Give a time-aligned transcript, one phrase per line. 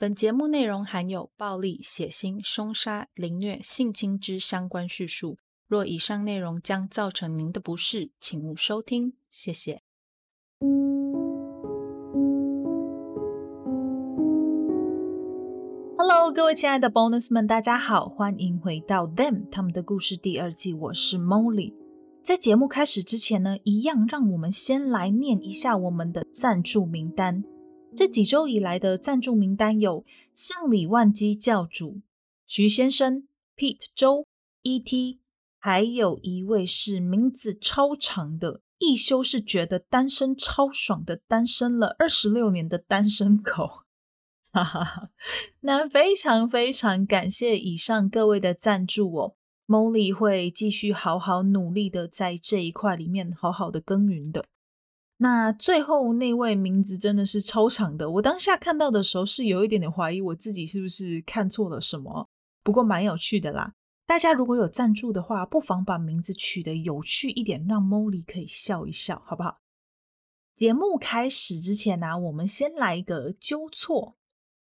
[0.00, 5.38] 本节目内容含有暴力、血腥、凶杀、凌虐、性侵之相关叙述。
[5.66, 9.14] 若以上内容将造成您的不适，请勿收听。
[9.28, 9.82] 谢谢。
[15.96, 20.72] Hello，各位亲爱的 Bonus 们，大家好，欢迎回到 Them 他们的故事第二季。
[20.72, 21.74] 我是 Molly。
[22.22, 27.42] 在节目开始之前呢，一样让我们先来念一下我们的赞助名单。
[27.96, 32.00] 这几周以来的赞助名单有：向里万基教主、
[32.46, 34.26] 徐先生、Pete 周、
[34.62, 35.18] E.T.，
[35.58, 43.82] 还有一位是名字超长的，一休是觉得单身超爽的，单身了二十六年的单身狗。
[44.50, 45.10] 哈哈哈，
[45.60, 49.34] 那非常非常感谢以上各位的赞助哦
[49.66, 54.44] ，Molly 会继续好好努力的在这一块里面好好的耕耘的。
[55.20, 62.28] 那最后那位名字真的是超长的，我当下看到的时候是有一点点怀疑我自己是不是看错了什么，
[62.62, 63.74] 不过蛮有趣的啦。
[64.06, 69.58] 大家如果有赞助的话，不妨把名字取得有趣一点，让 Molly 可以笑一笑，好不好？
[70.54, 74.16] 节目开始之前呢、我们先来一个纠错。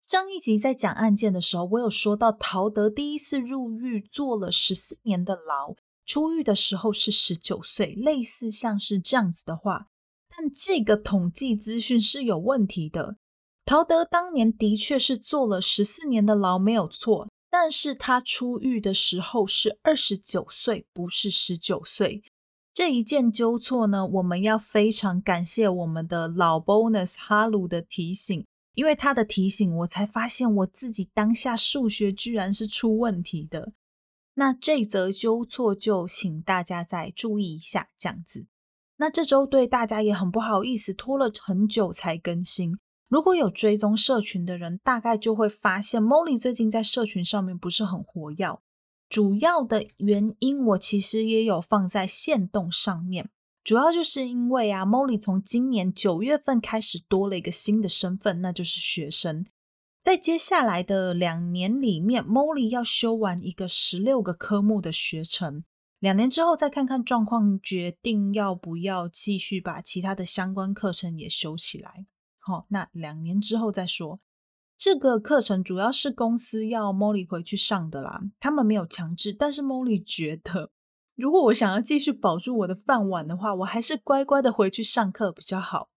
[0.02, 5.74] 上一集在讲案件的时候，我有说到陶德第一次入狱坐了十四年的牢，
[6.06, 9.88] 出狱的时候是十九岁，类似像是这样子的话。
[10.36, 13.16] 但这个统计资讯是有问题的。
[13.64, 17.28] 陶德当年的确是坐了十四年的牢，没有错。
[17.50, 22.22] 但是他出狱的时候是二十九岁，不是十九岁。
[22.74, 33.72] 这一件纠错呢，我们要非常感谢我们的老 bonus 哈鲁的提醒，因为他的提醒，我才发现我自己当下数学居然是出问题的。
[34.34, 38.46] 那这则纠错就请大家再注意一下，这样子。
[38.98, 42.78] 那这周对大家也很不好意思，拖了很久才更新。
[43.08, 48.58] 如果有追踪社群的人，大概就会发现 Molly 最近在社群上面不是很活跃。
[49.08, 53.30] 主要的原因，我其实也有放在限动上面。
[53.64, 59.46] 主要就是因为啊，Molly 从今年九月份开始多了一个新的身份，那就是学生。
[60.04, 65.64] 在接下来的两年里面，Molly 要修完一个十六个科目的学程。
[65.98, 72.06] 两年之后再看看状况，决定要不要继续把其他的相关课程也修起来。
[72.38, 74.20] 好，那两年之后再说。
[74.76, 80.70] 这个课程主要是公司要 Molly 回去上的啦，他们没有强制，但是 Molly 觉得，
[81.16, 85.90] 如果我想要继续保住我的饭碗的话，我还是乖乖的回去上课比较好。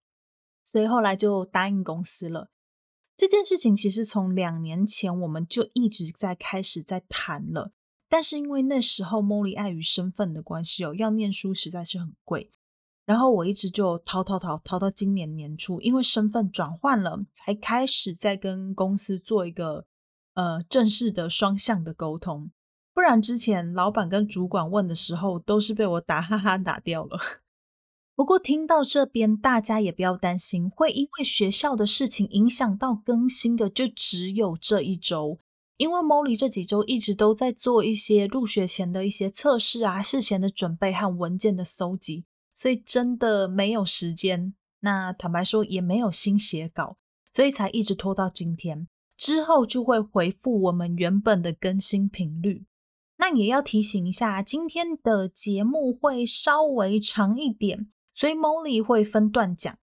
[0.68, 2.50] 所以后来就答应公司了。
[3.16, 7.74] 这件事情其实从两年前我们就一直在开始在谈了。
[8.12, 12.52] 但是因为那时候 Molly 碍于身份的关系哦，要念书实在是很贵，
[13.06, 19.86] 然后我一直就逃逃逃逃到今年年初，因为身份转换了，才开始在跟公司做一个
[20.34, 22.52] 呃正式的双向的沟通，
[22.94, 27.18] 不然之前老板跟主管问的时候都是被我打哈哈打掉了。
[28.14, 35.40] 不过听到这边，大家也不要担心，会因为学校的事情影响到更新的，就只有这一周。
[35.82, 44.54] 因为 Molly 这几周一直都在做一些入学前的一些测试啊，事前的准备和文件的搜集，所以真的没有时间。
[44.82, 46.98] 那坦白说也没有心写稿，
[47.34, 48.88] 所以才一直拖到今天。
[49.18, 52.68] 之后就会回复我们原本的更新频率。
[53.18, 59.76] 那也要提醒一下，今天的节目会稍微长一点，所以 Molly 会分段讲，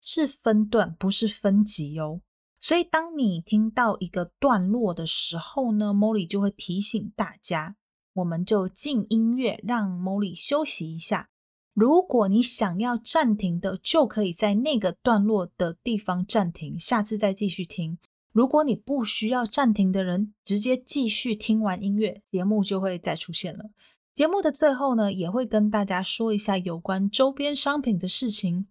[0.00, 2.22] 是分段，不是分集哦。
[2.66, 7.76] 所以，当你听到一个段落的时候呢，Molly 就会提醒大家，
[8.14, 11.28] 我们就静音乐，让 Molly 休息一下。
[11.74, 17.98] 如果你想要暂停的，就可以在那个段落的地方暂停，下次再继续听。
[18.32, 23.66] 如果你不需要暂停的人，直接继续听完音乐，节目就会再出现了。
[24.14, 28.68] 节目的最后呢，也会跟大家说一下有关周边商品的事情。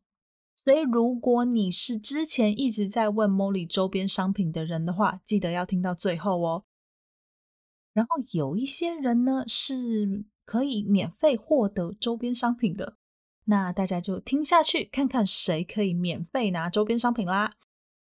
[0.65, 6.63] 所以，如果你是之前一直在问 Molly 周边商品的人的话，记得要听到最后哦。
[7.91, 12.97] 然后有一些人呢是可以免费获得周边商品的，
[13.43, 17.55] 那大家就听下去，看看谁可以免费拿周边商品啦。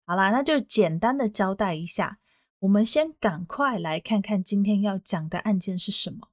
[0.05, 2.19] 好啦，那就简单的交代一下，
[2.59, 6.27] 我们先赶快来看看今天要讲的案件是什么。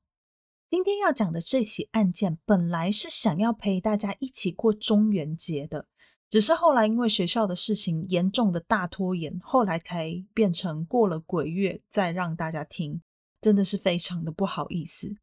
[0.67, 5.87] 今天要讲的这起案件，本来是想要陪大家一起过中元节的。
[6.29, 13.01] 只是后来因为学校的事情严重的大拖延，后来才变成过了鬼月再让大家听，
[13.41, 15.17] 真的是非常的不好意思。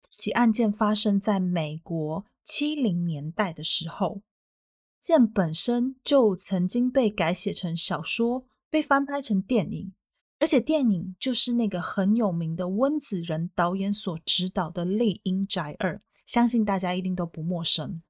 [0.00, 4.22] 这起案件发生在美国七零年代的时候，
[4.98, 9.92] 件本身就曾经被改写成小说，被翻拍成电影，
[10.38, 18.02] 而且电影就是那个很有名的温子仁导演所执导的《丽英宅二》，相信大家一定都不陌生。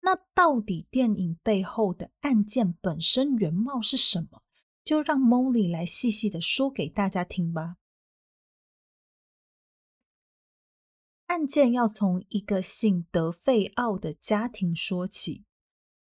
[0.00, 4.42] 那到底电影背后的案件本身原貌是什么？
[4.84, 7.76] 就让 Molly 来细细的说给大家听吧。
[11.26, 15.44] 案件要从一个姓德费奥的家庭说起。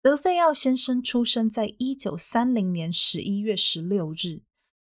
[0.01, 4.43] 德费奥先生出生在一九三零年十一月十六日。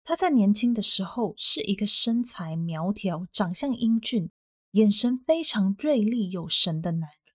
[0.05, 4.31] 他在年轻的时候是一个身材苗条、长相英俊、
[4.73, 7.25] 眼神非常锐利有神的男人。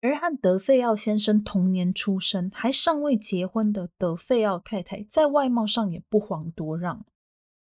[0.00, 7.04] 而和德费奥先生同年出生、还尚未结婚的德费奥太太，在外貌上也不遑多让。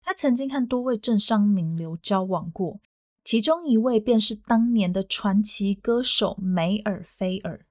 [0.03, 2.81] 她曾经和多位政商名流交往过。
[3.23, 7.65] 其中一位便是当年的传奇歌手梅尔菲尔。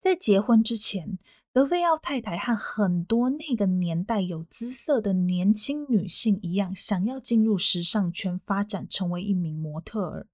[0.00, 1.20] 在结婚之前，
[1.52, 10.26] 德菲奥太太和很多那个年代有姿色的年轻女性一样，想要进入时尚圈发展，成为一名模特儿。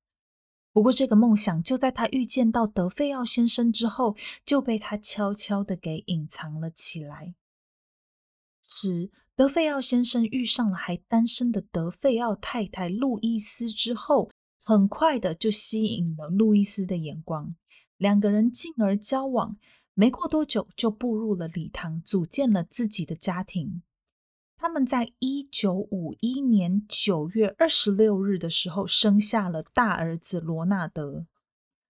[0.74, 7.34] 不过，这个梦想就在他遇见到德菲奥先生之后，就被他悄悄地给隐藏了起来。
[8.66, 14.30] 是德菲奥先生遇上了还单身的德菲奥太太路易斯之后。
[14.66, 17.54] 很快的就吸引了路易斯的眼光，
[17.98, 19.58] 两个人进而交往，
[19.92, 23.82] 没过多久就步入了礼堂，组建了自己的家庭。
[24.64, 31.26] 他们在一九五一年九月二十六日的时候生下了大儿子罗纳德。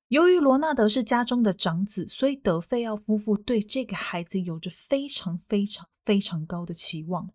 [0.08, 7.30] 由于罗纳德是家中的长子，所以德费奥夫妇对这个孩子有着非常非常非常高的期望。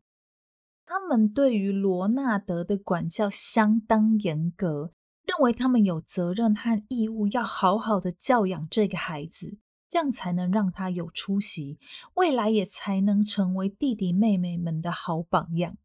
[0.85, 4.91] 他们对于罗纳德的管教相当严格。
[5.23, 9.59] 认为他们有责任和义务要好好的教养这个孩子，
[9.89, 11.79] 这样才能让他有出息，
[12.13, 15.77] 未来也才能成为弟弟妹妹们的好榜样。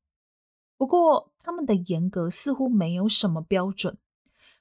[0.77, 3.97] 不过，他们的严格似乎没有什么标准。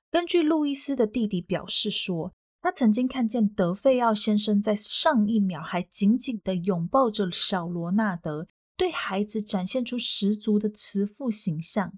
[0.09, 8.47] 根据路易斯的弟弟表示说，他曾经看见德费奥先生在上一秒还紧紧地拥抱着小罗纳德，
[8.77, 11.93] 对孩子展现出十足的慈父形象，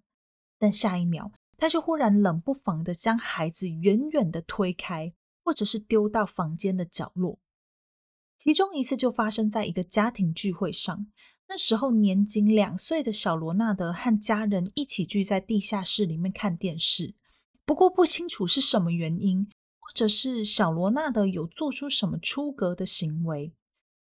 [0.57, 1.31] 但下一秒。
[1.57, 5.13] 他就忽然冷不防的将孩子远远的推开，
[5.45, 7.37] 或者是丢到房间的角落。
[8.35, 11.05] 其中一次就发生在一个家庭聚会上，
[11.47, 17.13] 那时候年仅两岁的小罗纳德和家人一起聚在地下室里面看电视。
[17.63, 19.47] 不过不清楚是什么原因，
[19.79, 23.53] 或者是小罗纳德有做出什么出格的行为。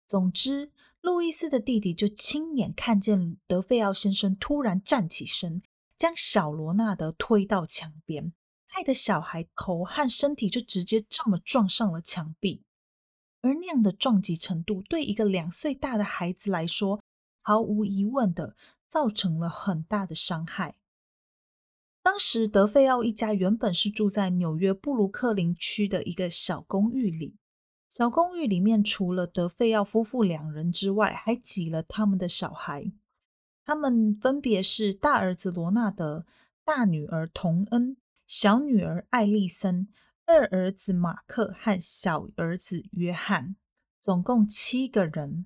[0.06, 5.62] 总之，路易斯的弟弟就亲眼看见德费奥先生突然站起身。
[5.98, 8.32] 将小罗纳德推到墙边，
[8.74, 12.64] 害得小孩头和身体就直接这么撞上了墙壁。
[13.42, 17.02] 而那样的撞击程度，对一个两岁大的孩子来说，
[17.42, 20.76] 毫无疑问的造成了很大的伤害。
[22.02, 27.36] 当时德费奥一家原本是住在纽约布鲁克林区的一个小公寓里，
[27.90, 32.92] 小公寓里面除了德费奥夫妇两人之外，还挤了他们的小孩。
[33.64, 36.26] 他们分别是大儿子罗纳德、
[36.64, 37.96] 大女儿童恩、
[38.34, 39.88] 小女儿艾丽森、
[40.24, 43.56] 二儿子马克和小儿子约翰，
[44.00, 45.44] 总共七个人。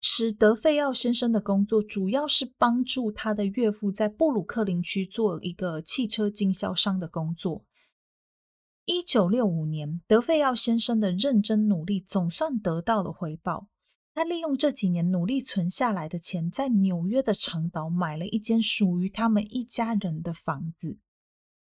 [0.00, 7.64] 使德费奥先生的工作主要是帮助他的岳父在布鲁克林区做一个汽车经销商的工作。
[8.84, 13.68] 一九六五年，德费奥先生的认真努力总算得到了回报。
[14.12, 20.98] 他利用这几年努力存下来的钱，在纽约的长岛买了一间属于他们一家人的房子。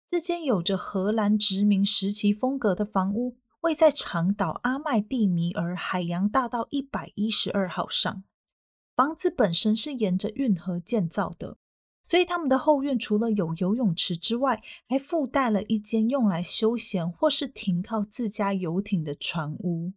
[0.10, 8.24] 这间有着荷兰殖民时期风格的房屋，位在长岛阿麦蒂米尔海洋大道一百一十二号上。
[8.96, 11.60] 房子本身是沿着运河建造的，
[12.02, 19.94] 所以他们的后院除了有游泳池之外，还附带了一间用来休闲或是停靠自家游艇的船屋。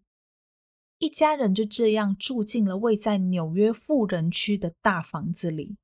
[0.99, 5.79] 一家人就这样住进了位在纽约富人区的大房子里。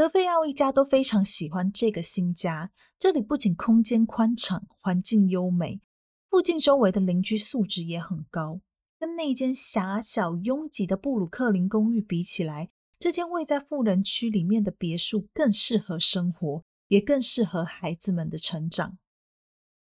[0.00, 5.82] 德费奥一家都非常喜欢这个新家，这里不仅空间宽敞，环境优美，
[6.30, 8.62] 附近周围的邻居素质也很高。
[8.98, 18.96] 跟那间狭小拥挤的布鲁克林公寓比起来，这间位在富人区里面的别墅更适合生活，也更适合孩子们的成长。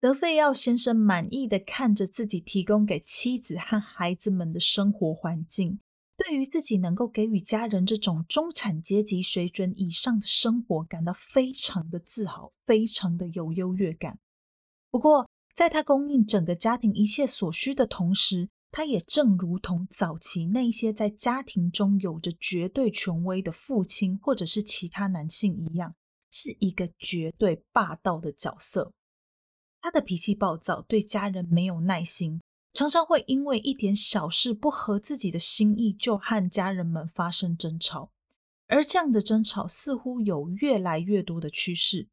[0.02, 5.80] 德费奥先生满意的看着自己提供给妻子和孩子们的生活环境，
[6.18, 14.20] 对于自己能够给予家人这种中产阶级水准以上的生活感到非常的自豪，非常的有优越感。
[14.90, 25.96] 不过，在他供应整个家庭一切所需的同时，他也正如同早期那些在家庭中有着绝对权威的父亲或者是其他男性一样，
[26.32, 28.92] 是一个绝对霸道的角色。
[29.80, 32.42] 他的脾气暴躁，对家人没有耐心，
[32.78, 38.12] 常常会因为一点小事不合自己的心意，就和家人们发生争吵。
[38.68, 42.10] 而这样的争吵似乎有越来越多的趋势。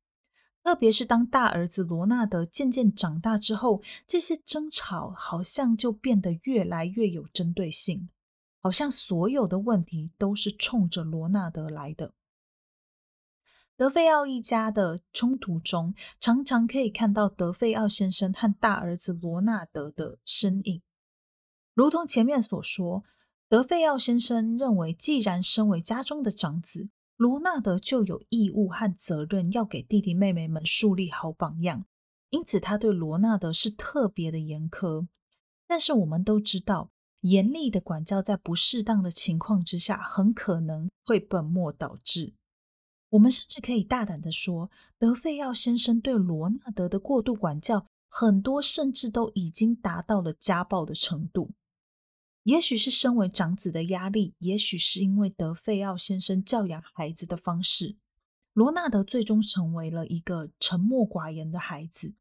[0.63, 8.09] 特别是当大儿子罗纳德渐渐长大之后，这些争吵好像就变得越来越有针对性，
[8.63, 12.15] 好像所有的问题都是冲着罗纳德来的。
[13.77, 20.81] 德费奥一家的冲突中，常常可以看到德费奥先生和大儿子罗纳德的身影。
[21.75, 23.03] 如同前面所说，
[23.49, 31.85] 德费奥先生认为，既然身为家中的长子，罗纳德就有义务和责任要给弟弟妹妹们树立好榜样，
[32.31, 35.09] 因此他对罗纳德是特别的严苛。
[35.67, 42.35] 但是我们都知道，严厉的管教在不适当的情况之下，很可能会本末倒置。
[43.15, 51.53] 我们甚至可以大胆的说，德费奥先生对罗纳德的过度管教，很多甚至都已经达到了家暴的程度。
[52.43, 57.97] 也许是身为长子的压力，也许是因为德费奥先生教养孩子的方式，
[58.53, 62.15] 罗纳德最终成为了一个沉默寡言的孩子。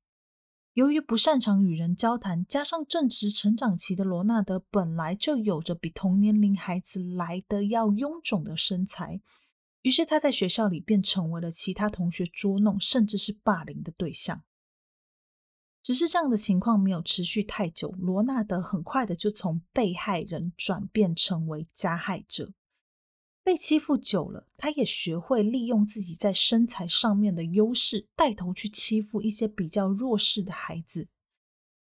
[0.73, 9.21] 由于不擅长与人交谈，加上正值成长期的罗纳德本来就有着比同年龄孩子来得要臃肿的身材，
[9.83, 14.43] 于是他在学校里便成为了其他同学捉弄，甚至是霸凌的对象。
[15.83, 22.53] 只是这样的情况没有持续太久，罗纳德很快的就从被害人转变成为加害者。
[23.43, 31.09] 被欺负久了，他也学会利用自己在身材上面的优势，带头去欺负一些比较弱势的孩子。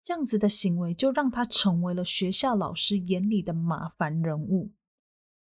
[0.02, 4.72] 这样子的行为就让他成为了学校老师眼里的麻烦人物，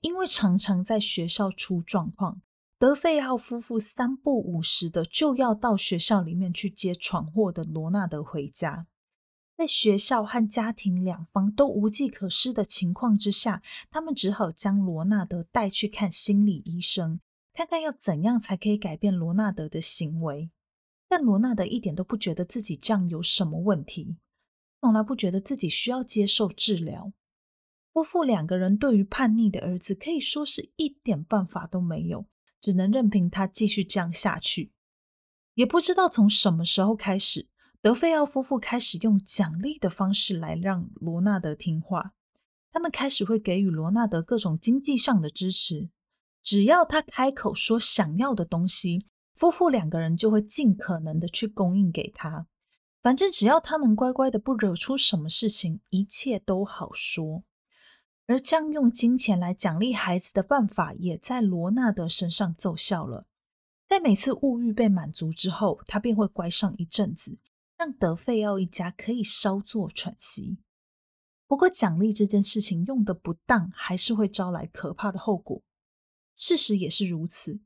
[0.00, 2.42] 因为常常在学校出状况。
[2.78, 8.86] 德费奥夫妇三不五时的就要到学校里面去接闯祸的罗纳德回家，
[9.56, 17.18] 在学校和家庭两方都无计可施的情况之下，他们只好将罗纳德带去看心理医生，
[17.54, 20.50] 看看要怎样才可以改变罗纳德的行为。
[21.08, 24.18] 但罗纳德一点都不觉得自己这样有什么问题，
[24.82, 27.12] 从来不觉得自己需要接受治疗。
[27.96, 32.26] 夫妇两个人对于叛逆的儿子可以说是一点办法都没有。
[32.60, 34.70] 只能任凭他继续这样下去，
[35.54, 37.48] 也不知道从什么时候开始，
[37.80, 42.12] 德费奥夫妇开始用奖励的方式来让罗纳德听话。
[42.70, 45.88] 他们开始会给予罗纳德各种经济上的支持，
[46.42, 52.46] 只要他开口说想要的东西，夫妇两个人就会尽可能的去供应给他。
[53.00, 57.44] 反正只要他能乖乖的不惹出什么事情，一切都好说。
[58.26, 63.26] 而将用金钱来奖励孩子的办法，也在罗纳德身上奏效了。
[63.88, 67.38] 在每次物欲被满足之后，他便会乖上一阵子，
[67.76, 70.58] 让德费奥一家可以稍作喘息。
[71.46, 75.62] 不过，奖励这件事情用得不当，还是会招来可怕的后果。
[76.34, 77.60] 事实也是如此，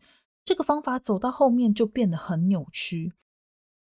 [0.44, 3.14] 这个方法走到后面就变得很扭曲。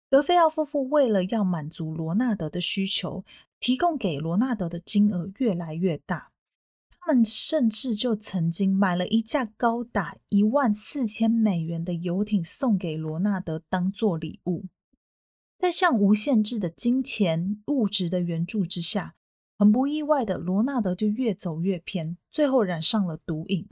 [0.07, 3.25] 德费奥夫妇为了要满足罗纳德的需求，
[3.59, 6.30] 提供给罗纳德的金额越来越大。
[7.03, 14.67] 他们甚至就曾经买了一架高达一万四千美元的游艇送给罗纳德当做礼物。
[15.57, 19.15] 在向无限制的金钱物质的援助之下，
[19.57, 23.67] 很不意外的，罗纳德就越走越偏，最后染上了毒瘾。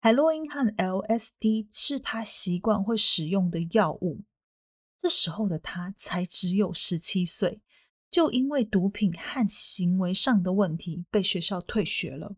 [0.00, 4.20] 海洛因和 LSD 是他习惯会使用的药物。
[4.98, 7.62] 这时候的他才只有十七岁，
[8.10, 12.36] 就因为毒品和行为上的问题被学校退学了。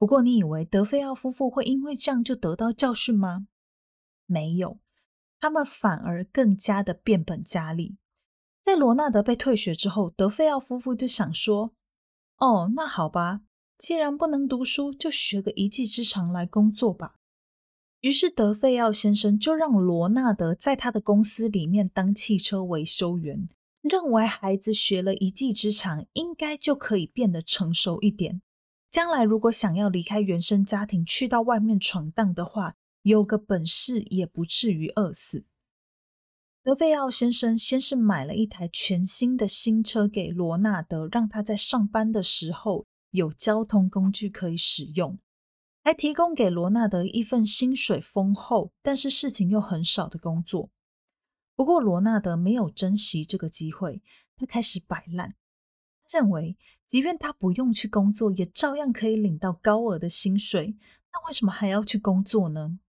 [0.00, 3.48] 不过，你以为德费奥夫妇会因为这样就得到教训吗？
[4.24, 4.78] 没有，
[5.38, 7.98] 他们反而更加的变本加厉。
[8.62, 11.74] 在罗纳德被退学之后，德费奥夫妇就想说
[12.40, 13.42] ：“哦，那好吧，
[13.76, 17.16] 既然不能读书，就学个一技之长来工作吧。”
[18.00, 23.46] 于是，德费奥先生就让罗纳德在他的公司里面当汽车维修员，
[23.82, 28.40] 认为孩子学了一技之长，应该就可以变得成熟一点。
[28.90, 35.46] 将来如果想要离开原生家庭去到外面闯荡的话，有个本事也不至于饿死。
[36.64, 45.18] 德费奥先生先是买了一台全新的新车给罗纳德，让他在上班的时候有交通工具可以使用，
[45.84, 50.68] 还提供给罗纳德一份薪水丰厚，但是事情又很少的工作。
[51.54, 54.02] 不过罗纳德没有珍惜这个机会，
[54.36, 55.36] 他开始摆烂。
[56.10, 56.58] 认为，
[56.90, 60.74] 即便他不用去工作，也照样可以领到高额的薪水，
[61.12, 62.80] 那为什么还要去工作呢？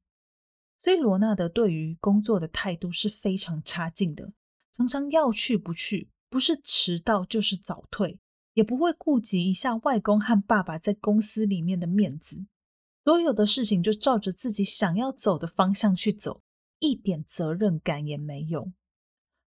[0.82, 4.34] 所以，罗纳德对于工作的态度是非常差劲的，
[4.74, 8.18] 常常要去不去，不是迟到就是早退，
[8.56, 12.48] 也不会顾及一下外公和爸爸在公司里面的面子。
[13.04, 16.42] 所有的事情就照着自己想要走的方向去走，
[16.80, 18.72] 一点责任感也没有。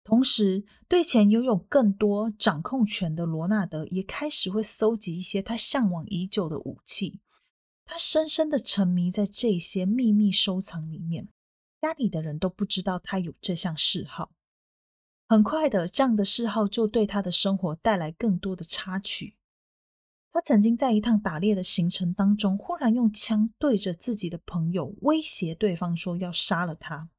[0.09, 7.19] 同时，对钱拥有更多掌控权的罗纳德也开始会搜集一些他向往已久的武器。
[7.85, 11.27] 他深深的沉迷在这些秘密收藏里面，
[11.79, 14.31] 家里的人都不知道他有这项嗜好。
[15.27, 19.35] 很快的，这样的嗜好就对他的生活带来更多的插曲。
[20.31, 27.09] 他曾经在一趟打猎的行程当中，忽然用枪对着自己的朋友威胁对方说要杀了他。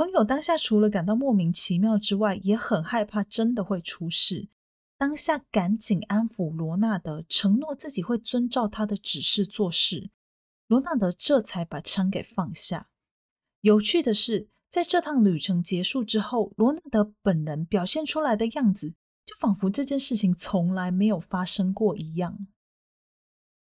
[0.00, 4.48] 朋友当下除了感到莫名其妙之外，也很害怕真的会出事。
[4.96, 10.10] 当下赶紧安抚罗纳德，承诺自己会遵照他的指示做事。
[10.68, 12.88] 罗纳德这才把枪给放下。
[13.60, 18.94] 有趣的是，在这趟旅程结束之后，罗纳德本人表现出来的样子。
[19.26, 22.46] 就仿佛这件事情从来没有发生过一样。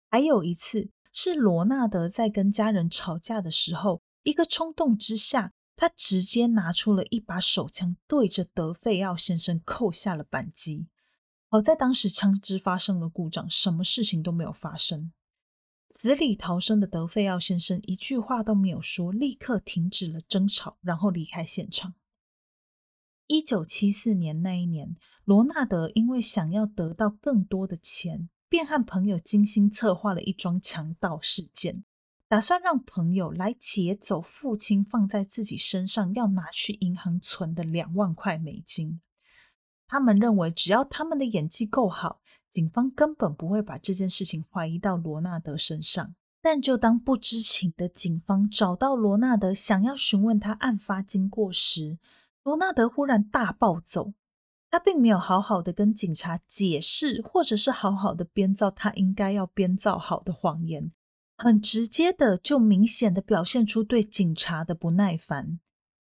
[0.10, 10.88] 还有一次是罗纳德在跟家人吵架的时候，一个冲动之下，他直接拿出了一把手枪，对着德费奥先生扣下了扳机。
[11.48, 15.12] 好在当时枪支发生了故障，什么事情都没有发生。
[15.88, 21.94] 死里逃生的德费奥先生一句话都没有说，立刻停止了争吵，然后离开现场。
[23.28, 31.84] 一九七四年那一年，罗纳德因为想要得到更多的钱，便和朋友精心策划了一桩强盗事件，
[32.36, 39.00] 打算让朋友来劫走父亲放在自己身上要拿去银行存的两万块美金。
[39.88, 46.14] 他们认为，只要他们的演技够好，警方根本不会把这件事情怀疑到罗纳德身上。
[46.42, 51.98] 但就当不知情的警方找到罗纳德，想要询问他案发经过时，
[52.44, 54.12] 罗纳德忽然大暴走，
[54.70, 60.92] 他并没有好好的跟警察解释，或者是好好的编造他应该要编造好的谎言，
[61.38, 65.60] 很直接的就明显的表现出对警察的不耐烦。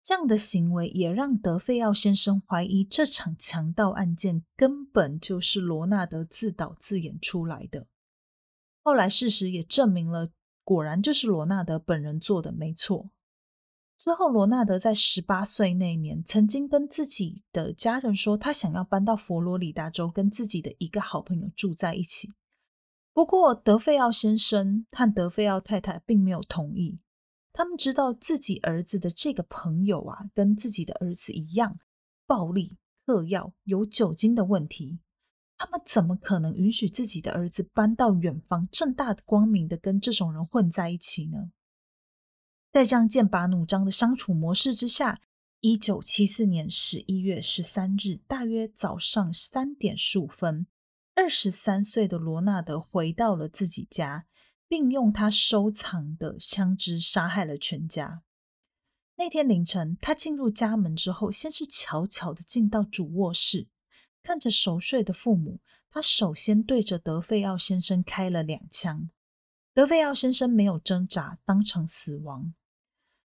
[0.03, 7.87] 这样的行为也让德费奥先生怀疑这场强盗案件根本就是罗纳德自导自演出来的。
[8.81, 10.29] 后来事实也证明了，
[10.63, 13.09] 果然就是罗纳德本人做的，没错。
[13.97, 22.29] 之后，罗纳德在十八岁那年，曾经跟自己的家人说，他想要搬到佛罗里达州，跟自己的一个好朋友住在一起。
[23.17, 26.99] 不过，德费奥先生和德费奥太太并没有同意。
[27.51, 31.79] 他们知道自己儿子的这个朋友啊，跟自己的儿子一样，
[32.27, 32.77] 暴力、
[33.07, 34.99] 嗑药、有酒精的问题。
[35.57, 41.49] 他们怎么可能允许自己的儿子搬到远方，正大光明的跟这种人混在一起呢？
[42.71, 45.19] 在这样剑拔弩张的相处模式之下，
[45.61, 50.67] 一九七四年十一月十三日，大约早上三点十五分，
[51.17, 54.27] 二十三岁的罗纳德回到了自己家，
[54.67, 58.21] 并用他收藏的枪支杀害了全家。
[59.15, 63.67] 那天凌晨，他进入家门之后，先是悄悄地进到主卧室，
[64.21, 69.09] 看着熟睡的父母，他首先对着德费奥先生开了两枪。
[69.73, 72.53] 德费奥先生没有挣扎，当场死亡。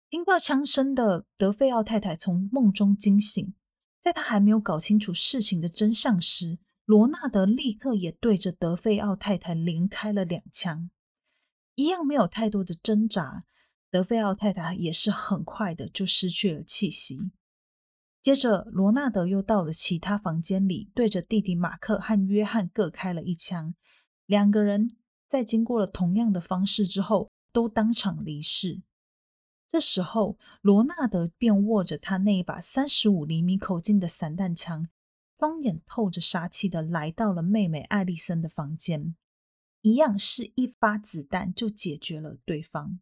[0.09, 3.53] 听到枪声的德费奥太太从梦中惊醒，
[4.01, 10.91] 在她还没有搞清楚事情的真相时，罗纳德立刻也对着德费奥太太连开了两枪，
[11.75, 13.45] 一样没有太多的挣扎。
[13.91, 17.31] 德费奥太太也是很快的就失去了气息。
[18.21, 23.75] 接着，罗纳德又到了其他房间里，对着弟弟马克和约翰各开了一枪，
[24.27, 24.89] 两个人
[25.29, 28.83] 在经过了同样的方式之后，都当场离世。
[29.69, 34.89] 这时候，罗纳德便握着他那一把三十五厘米口径的散弹枪，
[35.39, 39.17] 双眼透着杀气的来到了妹妹艾丽森的房间，
[39.83, 43.01] 一样是一发子弹就解决了对方。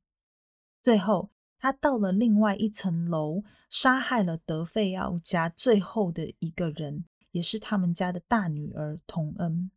[0.82, 9.70] 最后，他到了另外一层楼，杀害了德费奥家最后的一个人，也是他们家的大女儿童恩。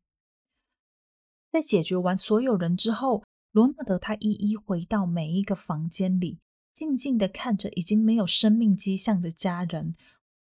[1.52, 6.40] 在解决完所有人之后，罗纳德他一一回到每一个房间里。
[6.74, 9.94] 静静的看着已经没有生命迹象的家人，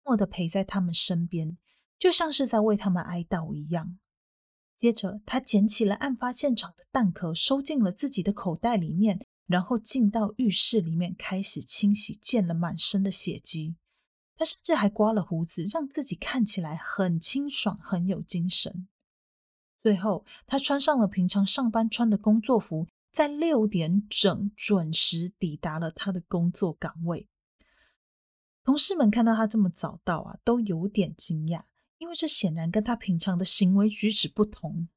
[0.03, 1.57] 默默的陪在他们身边，
[2.01, 3.99] 就像是在为他们哀悼一样。
[4.75, 13.75] 接着，他捡起了案发现场的弹壳，收进了自己的口袋里面，然后进到浴室里面开始清洗溅了满身的血迹。
[14.35, 18.87] 他甚至还刮了胡子，让自己看起来很清爽，很有精神。
[19.79, 27.27] 最后，他穿上了平常上班穿的工作服，在六点整准时抵达了他的工作岗位。
[28.63, 31.65] 同事们看到他这么早到啊，都有点惊讶，
[32.01, 34.89] 因为这显然跟他平常的行为举止不同。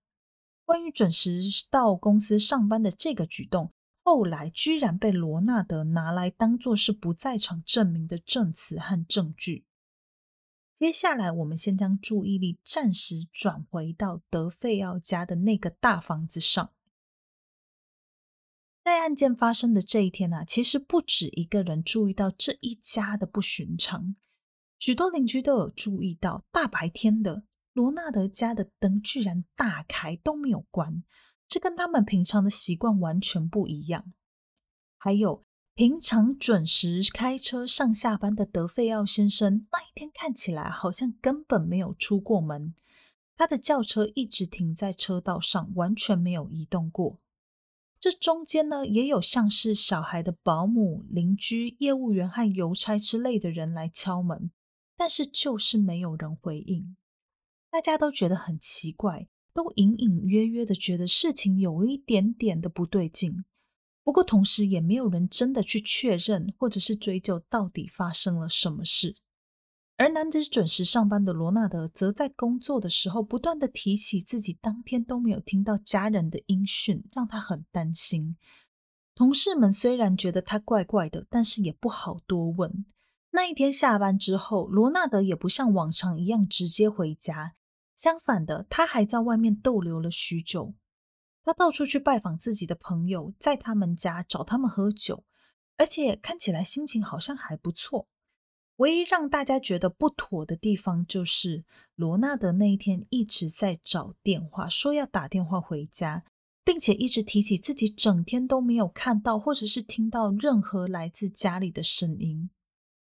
[0.65, 3.71] 关于准时到公司上班的这个举动，
[4.03, 9.67] 后来居然被罗纳德拿来当作是不在场证明的证词和证据。
[10.73, 16.73] 接下来，我们先将注意力暂时转回到德费奥家的那个大房子上。
[18.83, 24.17] 在案件发生的这一天啊，其实不止一个人注意到这一家的不寻常，
[24.85, 31.03] 许多邻居都有注意到，大白天的罗纳德家的灯居然大开都没有关，
[31.49, 34.13] 这跟他们平常的习惯完全不一样。
[34.99, 35.43] 还有。
[35.75, 42.75] 平常准时开车上下班的德费奥先生，那一天看起来好像根本没有出过门。
[43.39, 47.19] 他的轿车一直停在车道上，完全没有移动过。
[47.99, 54.53] 这中间呢，也有像是小孩的保姆、邻居、业务员和邮差之类的人来敲门，
[54.97, 56.97] 但是就是没有人回应。
[57.71, 63.45] 大家都觉得很奇怪，都隐隐约约的觉得事情有一点点的不对劲。
[64.05, 69.17] 不过，同时也没有人真的去确认，或者是追究到底发生了什么事。
[69.97, 78.37] 而男子准时上班的罗纳德，则在工作的时候不断的提起自己当天都没有听到家人的音讯，让他很担心。
[79.15, 82.85] 同事们虽然觉得他怪怪的，但是也不好多问。
[83.35, 87.57] 那一天下班之后，罗纳德也不像往常一样直接回家，
[87.97, 90.75] 相反的，他还在外面逗留了许久。
[91.43, 95.25] 他到处去拜访自己的朋友，在他们家找他们喝酒，
[95.77, 98.07] 而且看起来心情好像还不错。
[98.77, 101.65] 唯一让大家觉得不妥的地方，就是
[101.97, 106.25] 罗纳德那一天一直在找电话，说要打电话回家，
[106.65, 112.51] 并且一直提起自己整天都没有看到或者是听到任何来自家里的声音。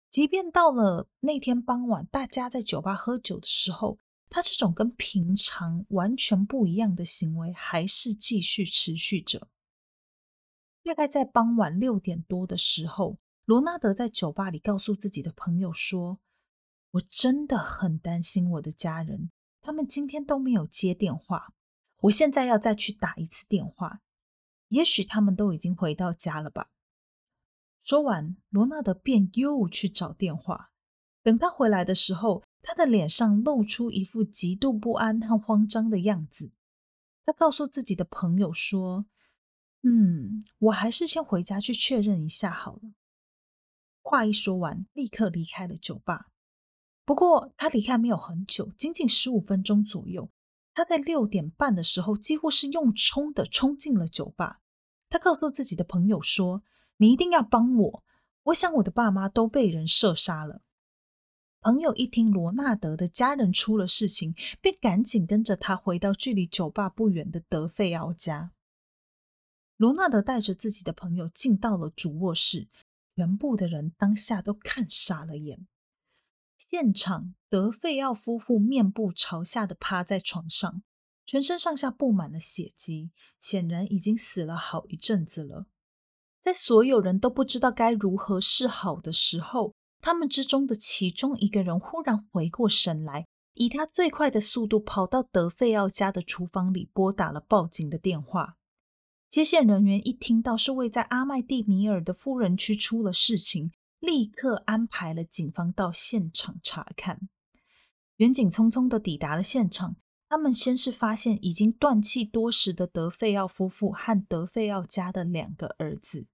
[0.09, 9.47] 即便到了那天傍晚，大家在酒吧喝酒的时候，他这种跟平常完全不一样的行为还是继续持续着。
[10.83, 16.19] 大概在傍晚六点多的时候，罗纳德在酒吧里告诉自己的朋友说
[16.93, 19.29] ：“我真的很担心我的家人，
[19.61, 21.53] 他们今天都没有接电话。
[22.01, 24.01] 我现在要再去打一次电话，
[24.69, 26.69] 也许他们都已经回到家了吧。”
[27.81, 30.71] 说完，罗纳德便又去找电话。
[31.23, 36.51] 等他回来的时候，他的脸上露出一副极度不安和慌张的样子。
[37.25, 39.05] 他告诉自己的朋友说
[39.83, 42.91] ：“嗯，我还是先回家去确认一下好了。”
[44.01, 46.27] 话一说完，立刻离开了酒吧。
[47.05, 50.29] 不过他离开没有很久，仅仅十五分钟左右。
[50.73, 54.61] 他在六点半的时候，几乎是用冲的冲进了酒吧。
[55.09, 56.63] 他告诉自己的朋友说
[56.99, 58.03] ：“你一定要帮我，
[58.43, 60.61] 我想我的爸妈都被人射杀了。”
[61.61, 68.53] 朋友一听罗纳德的家人出了事情，便赶紧跟着他回到距离酒吧不远的德费奥家。
[69.75, 72.69] 罗纳德带着自己的朋友进到了主卧室，
[73.15, 75.67] 全部的人当下都看傻了眼。
[76.57, 80.83] 现场，德费奥夫妇面部朝下的趴在床上，
[81.25, 85.67] 全身上下布满了血迹，显然已经死了好一阵子了。
[86.41, 98.55] 在所有人都不知道该如何是好的时候，他们之中的其中一个人忽然回过神来，以他最快的速度跑到德费奥家的厨房里，拨打了报警的电话。
[99.29, 107.29] 接线人员一听到是位在阿麦蒂米尔的富人区出了事情，立刻安排了警方到现场查看。
[108.15, 109.97] 远警匆匆地抵达了现场，
[110.29, 116.27] 他们先是发现已经断气多时的德费奥夫妇和德费奥家的两个儿子。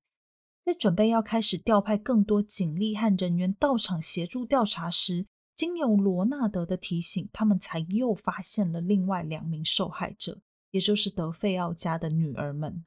[0.61, 12.83] 在准备要开始调派更多警力和人员到场协助调查时，经由罗纳德的提醒，他们才又发现了另外两名受害者，也就是德费奥家的女儿们。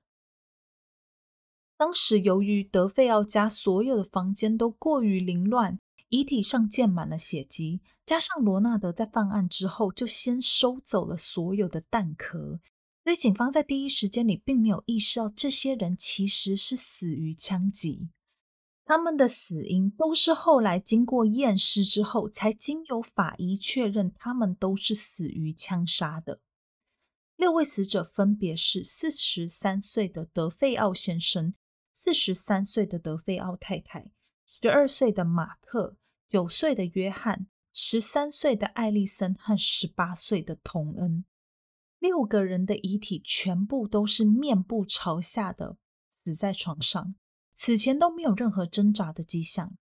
[1.79, 12.61] 当时由于德费奥家所有的房间都过于凌乱，遗体上溅满了血迹，加上罗纳德在犯案之后就先收走了所有的弹壳。
[13.05, 18.11] 所以警方在第一时间里并没有意识到这些人其实是死于枪击，
[18.85, 26.41] 他们的死因都是后来经过验尸之后，才经由法医确认他们都是死于枪杀的。
[27.37, 31.55] 六位死者分别是四十三岁的德费奥先生、
[31.93, 34.11] 四十三岁的德费奥太太、
[34.51, 41.27] 十二岁的马克、九岁的约翰、十三岁的艾丽森和十八岁的童恩。
[41.99, 45.77] 六个人的遗体全部都是面部朝下的
[46.15, 47.15] 死在床上，
[47.55, 49.77] 此前都没有任何挣扎的迹象。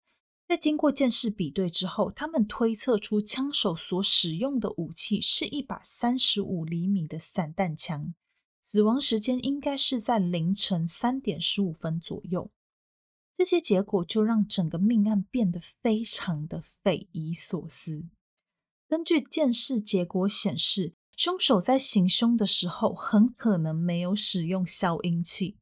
[0.46, 8.14] 在经过鉴识比对之后，他们推测出枪手所使用的武器是一把三十五厘米的散弹枪，
[8.62, 12.52] 死亡时间应该是在凌晨三点十五分左右。
[13.38, 18.06] 这些结果就让整个命案变得非常的匪夷所思。
[18.88, 25.60] 根据鉴识结果显示，凶手在行凶的时候很可能没有使用消音器。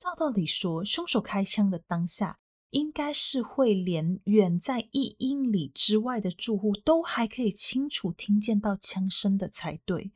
[0.00, 2.40] 照道理说，凶手开枪的当下，
[2.70, 10.10] 应该是会连远在一英里之外的住户都还可以清楚听见到枪声的才对。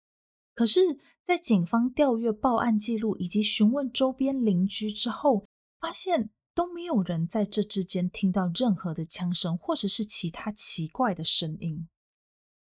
[0.55, 5.47] 可是，在警方调阅报案记录以及询问周边邻居之后，
[5.79, 11.89] 发现都没有人在这之间听到任何的枪声，或者是其他奇怪的声音。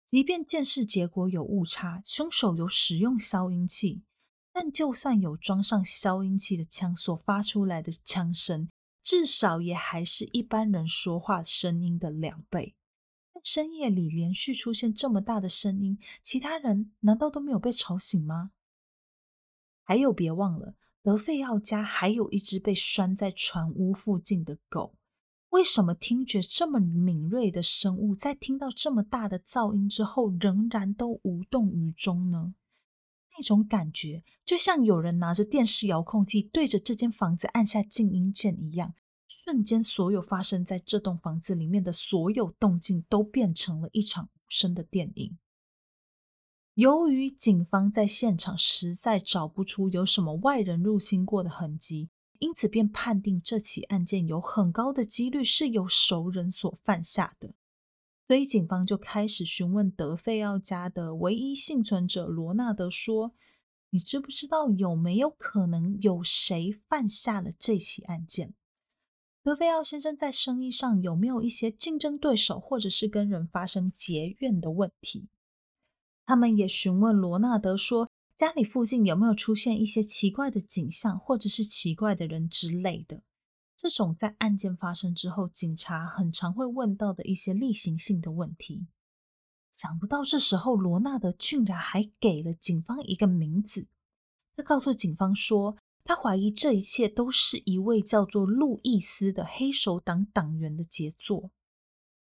[0.06, 4.04] 即便电视结果有误差，凶手有使用消音器，
[4.54, 8.70] 但就算有装上消音器的枪所发出来的枪声，
[9.02, 12.76] 至少也还是一般人说话声音的两倍。
[13.34, 18.52] 在深夜里连续出现这么大的声音，其他人难道都没有被吵醒吗？
[19.84, 20.76] 还有，别忘了，
[21.08, 24.98] 德费奥家还有一只被拴在船屋附近的狗。
[25.52, 32.56] 为什么听觉这么敏锐的生物，在听到这么大的噪音之后，仍然都无动于衷呢？
[33.38, 38.94] 那种感觉就像有人拿着电视遥控器对着这间房子按下静音键一样，
[39.30, 45.38] 瞬间所有发生在这栋房子里面的所有动静都变成了一场无声的电影。
[46.78, 57.56] 由于警方在现场实在找不出有什么外人入侵过的痕迹，因此便判定这起案件有很高的几率是由熟人所犯下的。
[58.28, 63.34] 所以，警方就开始询问德费奥家的唯一幸存者罗纳德说
[63.90, 68.54] ：“你知不知道有没有可能有谁犯下了这起案件？
[69.42, 75.30] 德费奥先生在生意上有没有一些竞争对手，或者是跟人发生结怨的问题？”
[76.28, 83.24] 他们也询问罗纳德说：“家里附近有没有出现一些奇怪的景象，或者是奇怪的人之类的？”
[83.78, 88.88] 这种在案件发生之后，警察很常会问到的一些例行性的问题。
[89.72, 93.88] 想不到这时候，罗纳德竟然还给了警方一个名字。
[94.58, 101.52] 他告诉警方说，他怀疑这一切都是一位叫做路易斯的黑手党党员的杰作。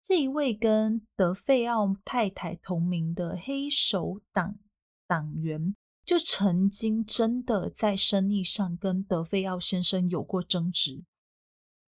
[0.10, 4.58] 这一位跟德费奥太太同名的黑手党
[5.06, 11.04] 党员，就曾经真的在生意上跟德费奥先生有过争执。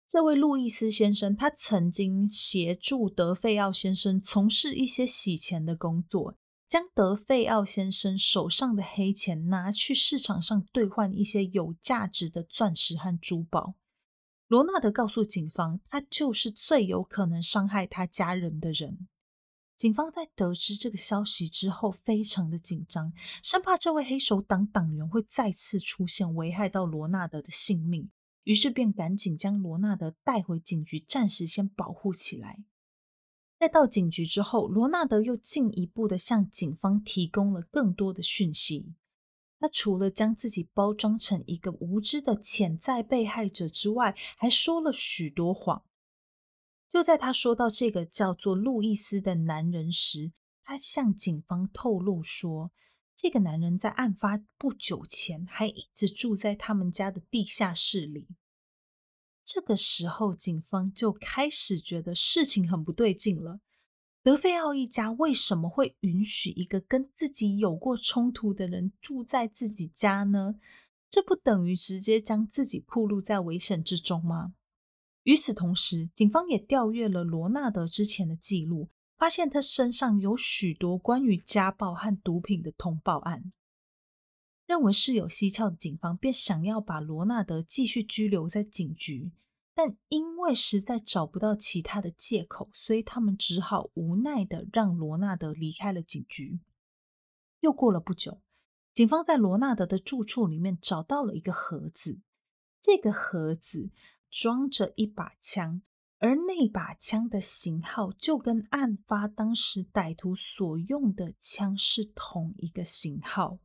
[0.07, 13.73] 这位路易斯先生，他曾经协助德费奥先生从事一些洗钱的工作，将德费奥先生手上的黑钱拿去市场上兑换一些有价值的钻石和珠宝。
[14.51, 19.07] 罗纳德告诉警方，他就是最有可能伤害他家人的人。
[19.77, 28.11] 警方在得知这个消息之后，非常的紧张，生怕这位黑手党党员会再次出现，危害到罗纳德的性命。
[28.43, 32.61] 于是便赶紧将罗纳德带回警局，暂时先保护起来。
[33.57, 38.95] 在到警局之后，罗纳德又进一步的向警方提供了更多的讯息。
[39.61, 45.85] 他除了将自己包装成一个无知的潜在被害者之外，还说了许多谎。
[46.89, 50.31] 就在他说到这个叫做路易斯的男人时，
[50.63, 52.71] 他向警方透露说，
[53.15, 58.29] 这个男人在案发不久前还一直住在他们家的地下室里。
[59.43, 63.59] 这个时候，警方就开始觉得事情很不对劲了。
[64.23, 70.55] 德菲奥一家为什么会允许一个跟自己有过冲突的人住在自己家呢？
[71.09, 74.53] 这不等于直接将自己暴露在危险之中吗？
[75.23, 78.89] 与此同时，警方也调阅了罗纳德之前的记录。
[79.17, 83.53] 发现他身上有许多关于家暴和毒品的通报案，
[84.65, 89.31] 认为事有蹊跷的警方便想要把罗纳德继续拘留在警局，
[89.73, 96.59] 但因为实在找不到其他的借口，所以他们只好无奈的让罗纳德离开了警局。
[97.61, 98.41] 又过了不久，
[98.93, 102.19] 警方在罗纳德的住处里面找到了一个盒子，
[102.81, 103.91] 这个盒子
[104.29, 105.81] 装着一把枪。
[106.19, 113.57] 而那把枪的型号就跟案发当时歹徒所用的枪是同一个型号。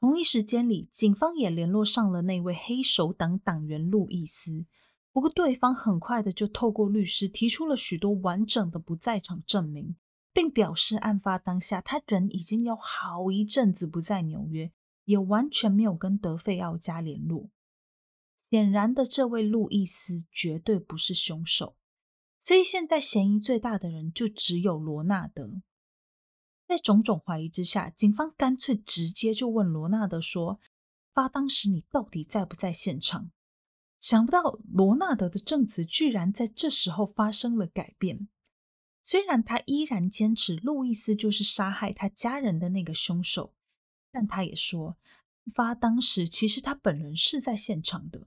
[0.00, 4.64] 同一时间里，警方也联络上了那位黑手党党员路易斯。
[5.12, 9.96] 不过，对方很快的就透过律师提出了许多完整的不在场证明，
[10.32, 14.72] 并表示案发当下他人已经有好一阵子不在纽约，
[15.04, 17.50] 也完全没有跟德费奥家联络。
[18.34, 21.76] 显然的，这位路易斯绝对不是凶手，
[22.40, 25.60] 所以现在嫌疑最大的人就只有罗纳德。
[26.66, 30.58] 在种种怀疑之下，警方干脆直接就问罗纳德说
[31.12, 33.30] ：“发当时你到底在不在现场？”
[34.02, 38.26] 想不到罗纳德的证词居然在这时候发生了改变。
[39.00, 43.54] 虽然他依然坚持路易斯就是杀害他家人的那个凶手，
[44.10, 44.96] 但他也说，
[45.54, 48.26] 发当时其实他本人是在现场的，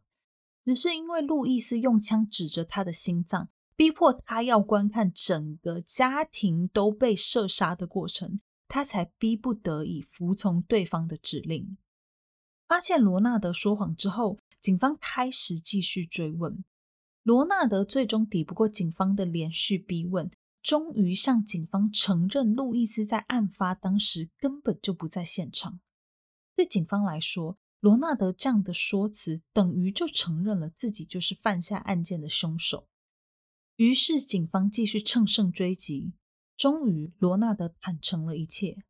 [0.64, 11.78] 只是因为路易斯用枪指着他的心脏，逼迫他要观看整个家庭都被射杀的过程，他才逼不得已服从对方的指令。
[12.66, 16.66] 发现罗纳德说谎之后，警方开始继续追问。
[17.22, 20.32] 罗纳德最终抵不过警方的连续逼问。
[20.64, 25.80] 终于向警方承认，路易斯在案发当时根本就不在现场。
[26.56, 32.88] 对警方来说，罗纳德这样的说辞等于就承认了自己就是犯下案件的凶手。
[33.76, 36.14] 于是，警方继续乘胜追击。
[36.58, 38.84] 终于，罗纳德坦诚了一切。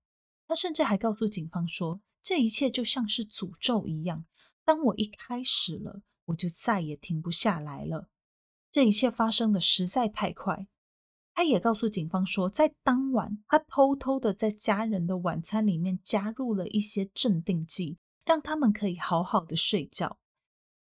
[0.48, 4.26] 他甚至还告诉警方说：“这一切就像是诅咒一样，
[4.66, 8.10] 当我一开始了，我就再也停不下来了。
[8.70, 10.68] 这一切发生的实在太快。”
[11.38, 20.18] 他也告诉警方说，在当晚，他偷偷的在家人的晚餐里面加入了一些镇定剂，让他们可以好好的睡觉。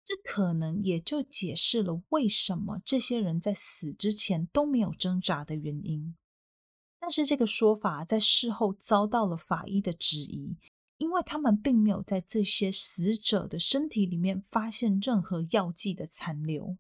[0.05, 6.15] 这可能也就解释了为什么这些人在死之前都没有挣扎的原因。
[7.01, 10.59] 但是这个说法在事后遭到了法医的质疑，
[10.99, 16.77] 因为他们并没有在这些死者的身体里面发现任何药剂的残留。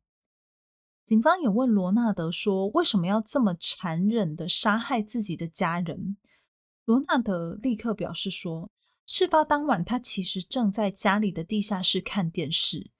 [1.04, 6.16] 警方也问罗纳德说：“为什么要这么残忍的杀害自己的家人？”
[6.86, 8.70] 罗纳德立刻表示说
[9.06, 12.90] ：“事发当晚，他其实正在家里的地下室看电视。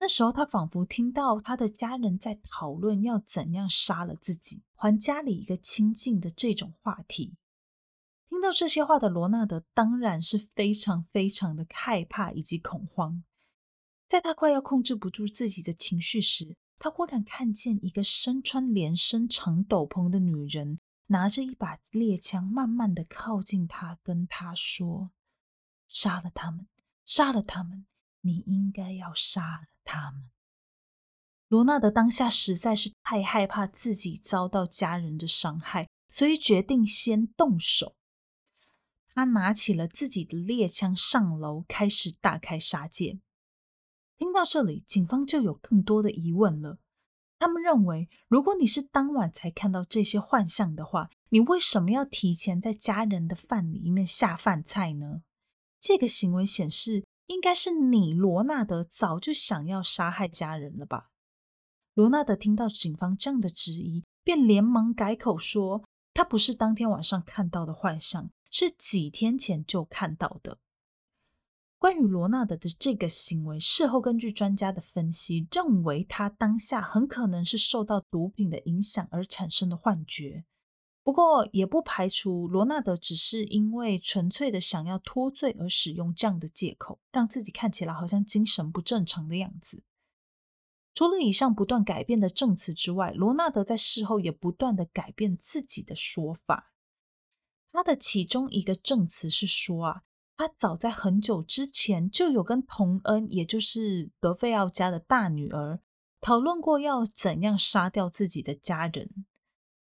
[0.00, 7.34] 那时候，他仿佛听到他的家人在讨论要怎样杀了自己，还家里一个清静的这种话题。
[8.38, 13.24] 听到这些话的罗纳德当然是非常非常的害怕以及恐慌。
[14.06, 25.10] 在他快要控制不住自己的情绪时，他忽然看见一个身穿连身长斗篷的女人，拿着一把猎枪，慢慢的靠近他，跟他说
[25.88, 26.68] ：“杀了他们，
[27.04, 27.86] 杀了他们，
[28.20, 30.30] 你应该要杀了他们。”
[31.50, 37.96] 罗纳德当下实在是太害怕自己遭到家人的伤害，所以决定先动手。
[39.18, 43.18] 他拿起了自己的猎枪，上楼开始大开杀戒。
[44.16, 46.78] 听到这里，警方就有更多的疑问了。
[47.40, 55.22] 他们认为，如果你是当晚才看到这些幻象的话，你为什么要提前在家人的饭里面下饭菜呢？
[55.80, 61.10] 这个行为显示，应该是你罗纳德早就想要杀害家人了吧？
[61.94, 65.82] 罗纳德听到警方这样的质疑，便连忙改口说，
[66.14, 70.58] 他不是当天晚上看到的幻象，是几天前就看到的。
[71.78, 80.44] 关于罗纳德的这个行为，事后根据专家的分析，认为他当下很可能是受到毒品的影响而产生的幻觉。
[81.04, 89.84] 不过，也不排除罗纳德只是因为纯粹的想要脱罪而使用这样的借口，让自己看起来好像精神不正常的样子。
[90.92, 96.67] 除了以上不断改变的证词之外，罗纳德在事后也不断的改变自己的说法。
[97.72, 100.02] 他的其中一个证词是说啊。
[100.40, 105.80] 他早在很久之前就有跟童恩，也就是德费奥家的大女儿，
[106.20, 109.26] 讨论过要怎样杀掉自己的家人。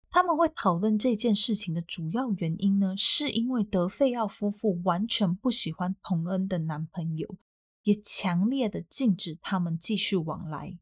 [0.09, 7.37] 他们会讨论这件事情的主要原因呢，是因为德费奥夫妇完全不喜欢童恩的男朋友，
[7.83, 10.79] 也强烈的禁止他们继续往来。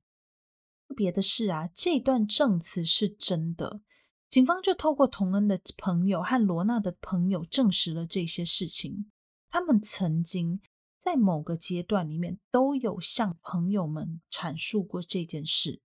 [0.87, 3.81] 特别的是啊，这段证词是真的，
[4.29, 9.11] 警方就透过童恩的朋友和罗娜的朋友证实了这些事情。
[9.49, 10.61] 他们曾经
[10.99, 15.81] 在某个阶段里面都有向朋友们阐述过这件事。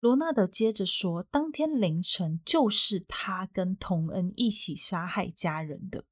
[0.00, 6.04] 罗纳德接着说，当天凌晨就是他跟童恩一起杀害家人的。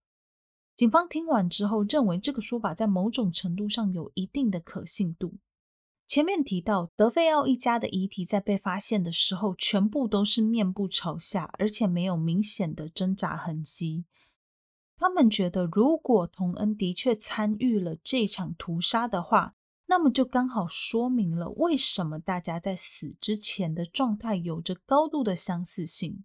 [0.76, 5.38] 警方听完之后认为这个说法在某种程度上有一定的可信度。
[6.06, 14.04] 前面提到德费奥一家的遗体在被发现的时候，全部都是面部朝下，而且没有明显的挣扎痕迹。
[14.96, 26.24] 他们觉得，如果童恩的确参与了这场屠杀的话，那么就刚好说明了为什么大家在死之前的状态有着高度的相似性。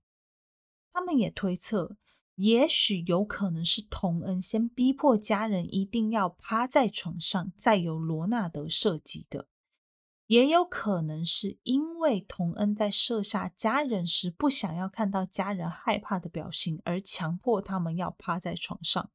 [0.93, 1.97] 他们也推测，
[2.36, 9.47] 也许有可能是童恩先逼迫家人一定要趴在床上，再由罗纳德设计的。
[10.30, 19.09] 也有可能是因为童恩在射杀家人时不想要看到家人害怕的表情，而强迫他们要趴在床上。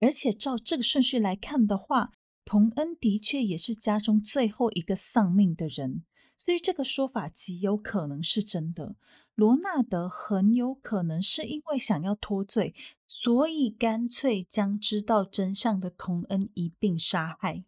[0.00, 2.12] 而且照这个顺序来看的话，
[2.44, 6.04] 童恩的确也是家中最后一个丧命的人，
[6.36, 8.96] 所以这个说法极有可能是真的。
[9.34, 12.74] 罗纳德很有可能是因为想要脱罪，
[13.06, 17.62] 所以干脆将知道真相的童恩一并杀害。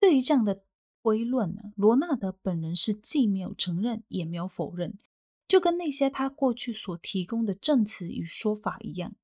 [0.00, 0.64] 对于这样的
[1.02, 4.98] 推论呢，罗纳德本人是既没有承认，也没有否认，
[5.46, 9.14] 就跟那些他过去所提供的证词与说法一样，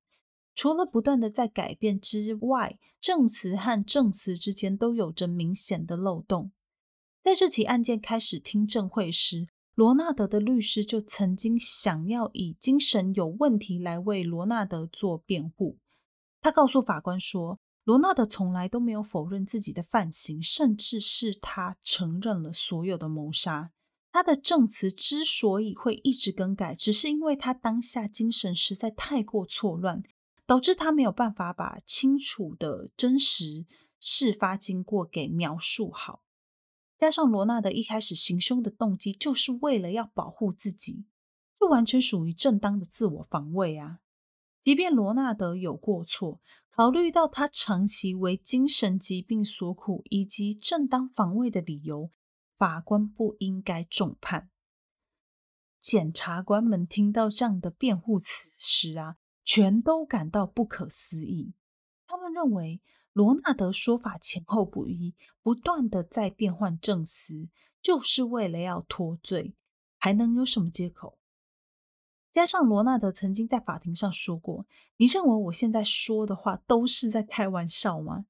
[0.55, 6.51] 除了不断的在改变之外，证词和证词之间都有着明显的漏洞。
[7.21, 15.77] 在这起案件开始听证会时，罗纳德的律师就曾经想要以精神有问题来为罗纳德做辩护，
[16.41, 23.71] 他告诉法官说，罗纳德从来都没有否认自己的犯行，甚至是他承认了所有的谋杀。
[24.11, 30.03] 他的证词之所以会一直更改，只是因为他当下精神实在太过错乱，
[30.45, 33.65] 导致他没有办法把清楚的真实
[34.01, 36.23] 事发经过给描述好。
[36.97, 41.05] 加上罗纳德一开始行凶的动机就是为了要保护自己，
[41.57, 43.99] 这完全属于正当的自我防卫啊。
[44.67, 46.41] 即便罗纳德有过错，
[46.71, 52.11] 考虑到他长期为精神疾病所苦，以及正当防卫的理由，
[52.57, 54.49] 法官不应该重判。
[55.79, 61.53] 检察官们听到这样的辩护词时啊，全都感到不可思议。
[62.05, 62.81] 他们认为
[63.13, 67.47] 罗纳德说法前后不一，不断的在变换证词，
[67.81, 69.55] 就是为了要脱罪，
[69.97, 71.17] 还能有什么借口？
[72.31, 74.67] 加上罗纳德曾经在法庭上说过
[74.97, 78.25] ：“你认为我现在说的话都是在开玩笑吗？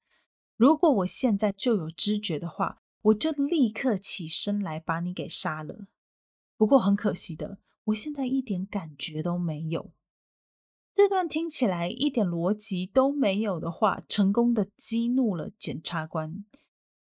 [0.55, 5.87] 如果我现在就有知觉的话，我就立刻起身来把你给杀了。
[6.55, 9.91] 不过很可惜的，我现在一点感觉都没有。”
[10.93, 16.43] 这段听起来一点逻辑都没有的话，成功的激怒了检察官。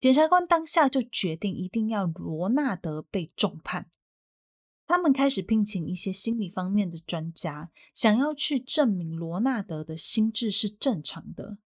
[0.01, 3.93] 检察官当下就决定一定要罗纳德被重判。
[4.87, 11.59] 他们开始聘请一些心理方面的专家，想要去证明罗纳德的心智是正常的。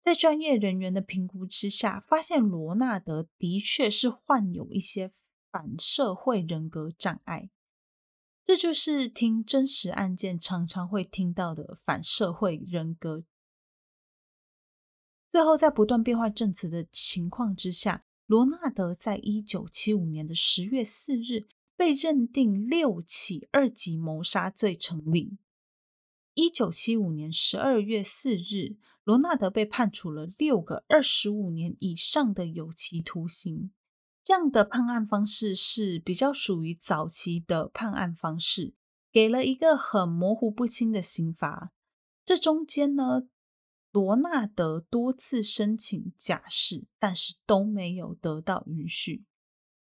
[0.00, 5.12] 在专业人员的评估之下，发现罗纳德的确是患有一些
[5.50, 7.50] 反社会人格障碍。
[8.42, 13.24] 这就是听真实案件常常会听到的反社会人格。
[15.28, 21.46] 最后，在不断变化证词的情况之下，罗纳德在一九七五年的十月四日，
[21.80, 25.38] 被认定六起二级谋杀罪成立。
[26.34, 33.72] 一九七五年十二月四日，罗纳德被判处了六个二十五年以上的有期徒刑。
[34.22, 38.74] 这样的判案方式是比较属于早期的判案方式，
[39.10, 41.72] 给了一个很模糊不清的刑罚。
[42.26, 43.22] 这中间呢，
[43.90, 49.24] 罗纳德多次申请假释，但是都没有得到允许。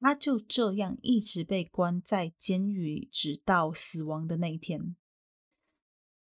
[0.03, 4.97] 他就这样一直被关在监狱里，直到死亡的那一天。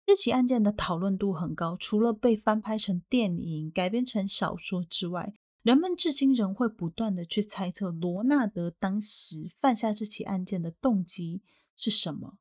[0.07, 11.43] 这起案件的讨论度很高，除了被翻拍成电影、改编成小说之外，人们至今仍会不断的去猜测罗纳德当时犯下这起案件的动机
[11.75, 12.39] 是什么。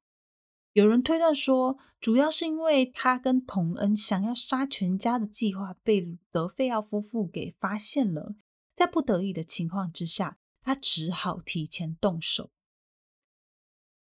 [0.74, 8.36] 有人推断说，主要是因为他跟童恩想要杀全家的计划被德费奥夫妇给发现了，
[8.76, 10.38] 在不得已的情况之下。
[10.64, 12.50] 他只好提前动手。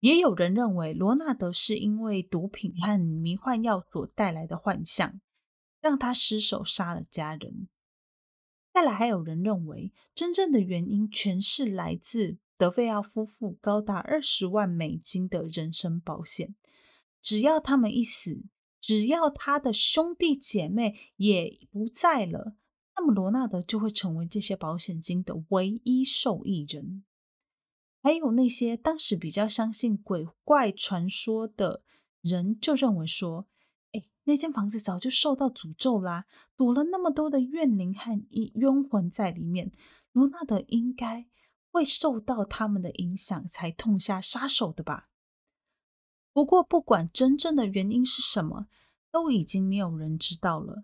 [0.01, 5.19] 也有人认为，罗纳德是因为毒品和迷幻药所带来的幻象，
[5.81, 7.67] 让他失手杀了家人。
[8.71, 16.55] 再来，还有人认为，真正的原因全是来自德费奥夫妇高达二十万美金的人身保险。
[17.21, 18.43] 只要他们一死，
[18.79, 22.55] 只要他的兄弟姐妹也不在了。
[22.99, 27.05] 那么罗纳德就会成为这些保险金的唯一受益人。
[28.01, 31.81] 还有那些当时比较相信鬼怪传说的
[32.19, 33.47] 人，就认为说
[33.95, 36.25] ：“哎，那间房子早就受到诅咒啦，
[36.57, 39.71] 躲了那么多的怨灵和冤魂在里面，
[40.11, 41.25] 罗纳德应该
[41.71, 45.07] 会受到他们的影响，才痛下杀手的吧？”
[46.33, 48.67] 不过，不管真正的原因是什么，
[49.09, 50.83] 都已经没有人知道了。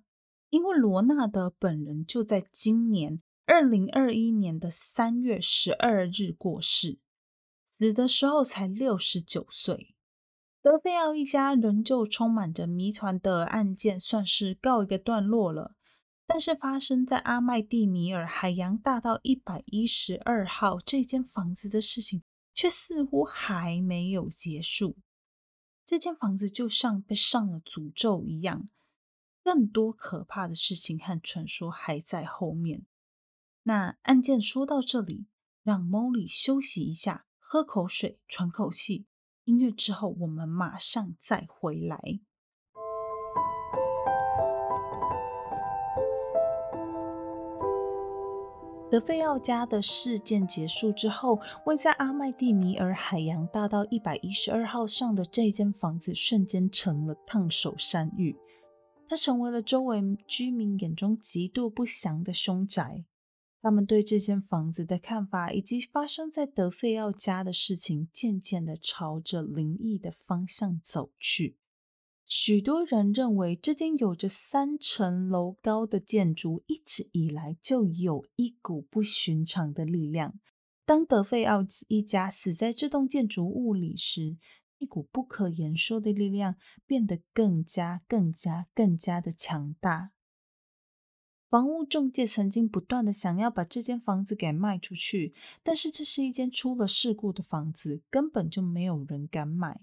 [0.55, 6.97] 因为罗纳德本人就在今年二零二一年的三月十二日过世，
[7.65, 9.97] 死的时候才六十九岁。
[10.61, 15.75] 德菲奥一家仍旧充满着谜团的案件算是告一个段落了。
[16.25, 24.95] 但是发生在阿麦蒂米尔海洋大道一百一十二号这间房子的事情，却似乎还没有结束。
[25.83, 28.69] 这间房子就像被上了诅咒一样，
[29.45, 32.87] 更多可怕的事情和传说还在后面。
[33.61, 35.27] 那案件说到这里，
[35.61, 39.05] 让 Molly 休息一下，喝口水，喘口气。
[39.43, 42.01] 音乐之后，我们马上再回来。
[48.89, 58.35] 德费奥家的事件结束之后，位在阿麦蒂米尔海洋大道一百一十二号上的这间房子瞬间成了烫手山芋，
[59.07, 63.05] 它成为了周围居民眼中极度不祥的凶宅。
[63.61, 71.57] 他们对这间房子的看法，以及发生在德费奥家的事情，渐渐的朝着灵异的方向走去。
[72.27, 80.39] 许多人认为，这间有着三层楼高的建筑一直以来就有一股不寻常的力量。
[80.85, 84.37] 当德费奥一家死在这栋建筑物里时，
[84.77, 86.55] 一股不可言说的力量
[86.85, 90.11] 变得更加、更加、更加的强大。
[91.49, 99.81] 房屋中介曾经不断的想要把这间房子给卖出去，但是这是一间出了事故的房子，根本就没有人敢买。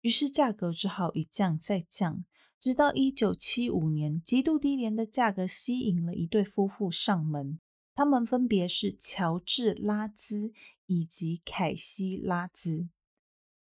[0.00, 2.24] 于是价格只好一降再降，
[2.58, 7.60] 直到一九七五年，极度低廉的价格吸引了一对夫妇上门。
[7.94, 10.52] 他们分别是乔治·拉兹
[10.86, 12.88] 以及凯西·拉兹。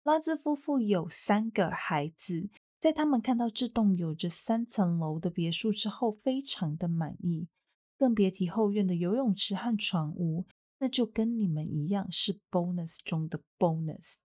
[0.07, 2.49] 拉兹夫妇有三个孩子，
[2.79, 7.49] 在他们看到这栋有着三层楼的别墅之后，非常的满意，
[7.99, 10.47] 更别提后院的游泳池和床屋，
[10.79, 14.19] 那就跟你们一样是 bonus 中的 bonus。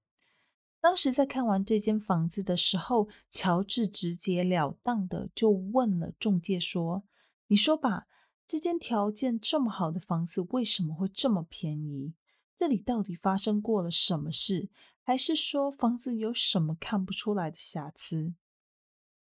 [0.79, 7.05] 当时在看完这间房子的时候，乔治直截了当的就问了中介说
[7.49, 8.05] ：“你说吧，
[8.45, 12.13] 这间条件这么好的房子为什么会这么便宜？
[12.55, 14.69] 这里到底发生过了什么事？
[15.11, 18.33] 还是说房子有什么看不出来的瑕疵？”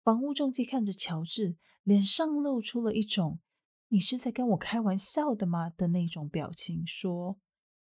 [0.03, 3.39] 房屋中介看着乔治，脸上露出了一种
[3.89, 7.39] “你是在跟我开玩笑的吗”的那种表情，说：“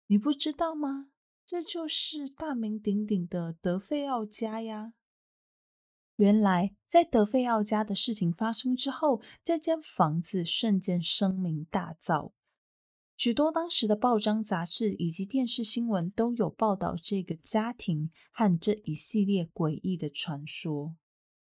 [0.08, 1.10] 你不知道吗？”
[1.44, 4.94] 这就是大名鼎鼎的德费奥家呀！
[6.16, 12.32] 原来，在德费奥家的事情发生之后，这间房子瞬间声名大噪。
[13.24, 20.96] 许多当时的报章杂志以及电视新闻都有报道这个家庭和这一系列诡异的传说。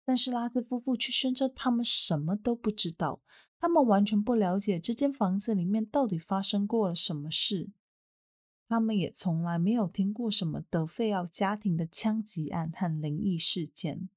[0.04, 3.22] 但是拉兹夫妇却宣称他们什么都不知道，
[3.58, 7.70] 他们完全不了解这间房子里面到底发生过了什么事。
[8.68, 14.10] 他们也从来没有听过什么德费奥家庭的枪击案和灵异事件。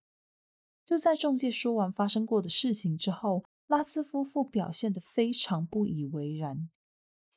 [0.86, 6.68] 就在中介说完发生过的事情之后，拉兹夫妇表现得非常不以为然。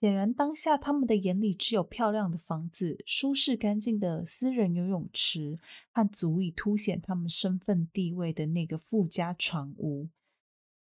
[0.00, 5.58] 显然，当下他们的眼里只有漂亮的房子、舒适干净的私人游泳池
[5.90, 10.08] 和足以凸显他们身份地位的那个富家船屋。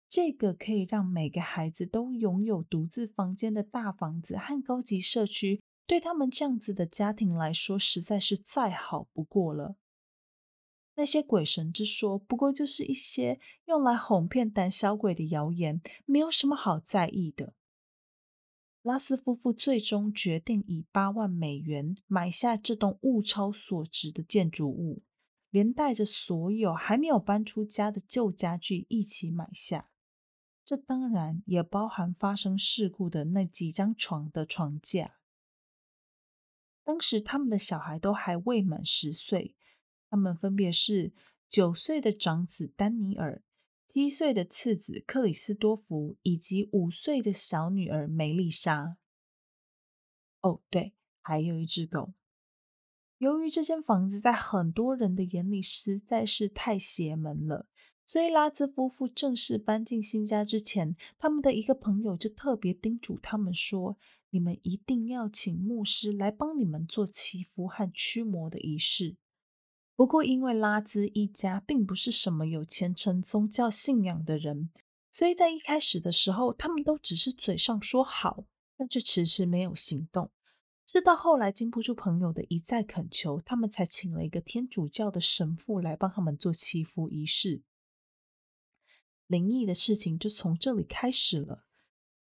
[0.09, 5.61] 这个可以让每个孩子都拥有独自房间的大房子和高级社区。
[5.85, 9.75] 对他们这样子的家庭来说，实在是再好不过了。
[10.95, 17.53] 那些鬼神之说，不过就是一些用来哄骗胆小鬼的谣言，没有什么好在意的。
[18.83, 25.03] 拉斯夫妇最终决定以八万美元买下这栋物超所值的建筑物，
[25.49, 29.89] 连带着所有还没有搬出家的旧家具一起买下。
[30.65, 35.15] 这当然也包含发生事故的那几张床的床架。
[36.83, 39.55] 当时他们的小孩都还未满十岁，
[40.09, 41.13] 他们分别是
[41.47, 43.41] 九岁的长子丹尼尔、
[43.85, 48.97] 七岁的次子克里斯多福以及五岁的小女儿梅丽莎。
[50.41, 52.13] 哦，对，还有一只狗。
[53.19, 57.67] 由于这间房子在很多人的眼里实在是太邪门了，
[58.05, 63.97] 所以拉兹夫妇正式搬进新家之前，他们的一个朋友就特别叮嘱他们说。
[64.31, 69.15] 你们一定要请牧师来帮你们做祈福和驱魔的仪式。
[70.03, 74.69] 不过，因为拉兹一家并不是什么有虔诚宗教信仰的人，
[75.09, 78.43] 所以在一开始的时候，他们都只是嘴上说好，
[78.75, 80.29] 但却迟迟没有行动。
[80.85, 87.63] 直到后来经不住朋友的一再恳求，他们才请了一个天主教的神父来帮他们做祈福仪式。
[89.27, 91.63] 灵异的事情就从这里开始了。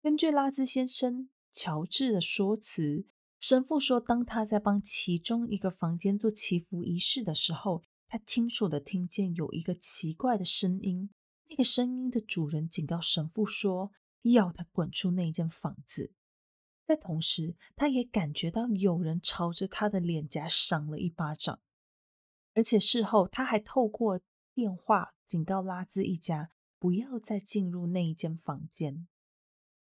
[0.01, 1.29] 根据拉兹先生。
[1.57, 3.07] 乔治的说辞，
[3.47, 11.11] 神父说，当他在帮其中一个房间做祈福仪式的时候，他清楚地听见有一个奇怪的声音。
[11.51, 13.93] 那个声音的主人警告神父说
[14.33, 16.15] ：“要他滚出那间房子。”
[16.87, 21.61] 在同时，他也感觉到有人朝着他的脸颊赏了一巴掌。
[22.55, 24.23] 而且事后，他还透过
[24.55, 29.07] 电话警告拉兹一家不要再进入那一间房间。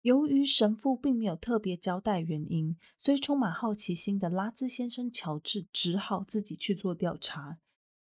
[0.04, 7.58] 由于神父并没有特别交代原因，所以充满好奇心的拉兹先生乔治只好自己去做调查。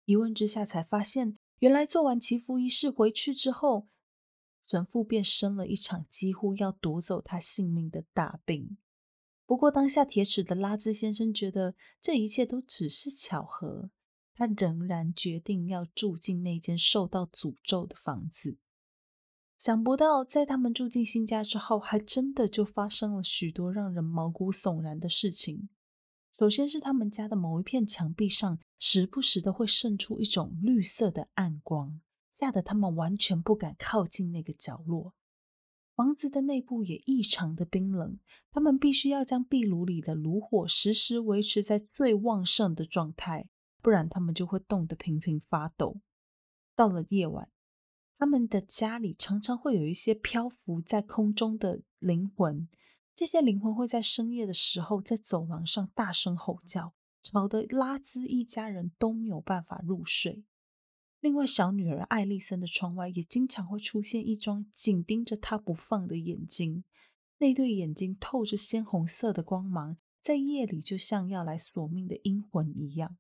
[0.05, 3.89] 一问之下，才发现原来做完祈福仪式回去之后，
[4.67, 8.77] 神父便生了一场几乎要夺走他性命的大病。
[9.47, 13.89] 不过当下铁齿的拉兹先生觉得这一切都只是巧合。
[14.35, 18.59] 他仍然决定要住进那间受到诅咒的房子。
[19.59, 25.69] 想不到，在他们住进新家之后，还真的就发生了许多让人毛骨悚然的事情。
[26.31, 35.15] 首先是他们家的某一片墙壁上，时不时的会渗出一种绿色的暗光，吓得他们完全不敢靠近那个角落。
[35.95, 38.19] 房子的内部也异常的冰冷，
[38.51, 43.49] 他们必须要将壁炉里的炉火时时维持在最旺盛的状态。
[43.81, 46.01] 不然他们就会冻得频频发抖。
[46.75, 47.49] 到了夜晚，
[48.19, 52.69] 他们的家里常常会有一些漂浮在空中的灵魂。
[53.15, 60.45] 这些灵魂会在深夜的时候在走廊上大声吼叫，吵得拉兹一家人都没有办法入睡。
[61.21, 66.85] 另外，小女儿艾丽森的窗外也经常会出现一双紧盯着她不放的眼睛，
[67.39, 73.17] 那对眼睛透着鲜红色的光芒，在夜里就像要来索命的阴魂一样。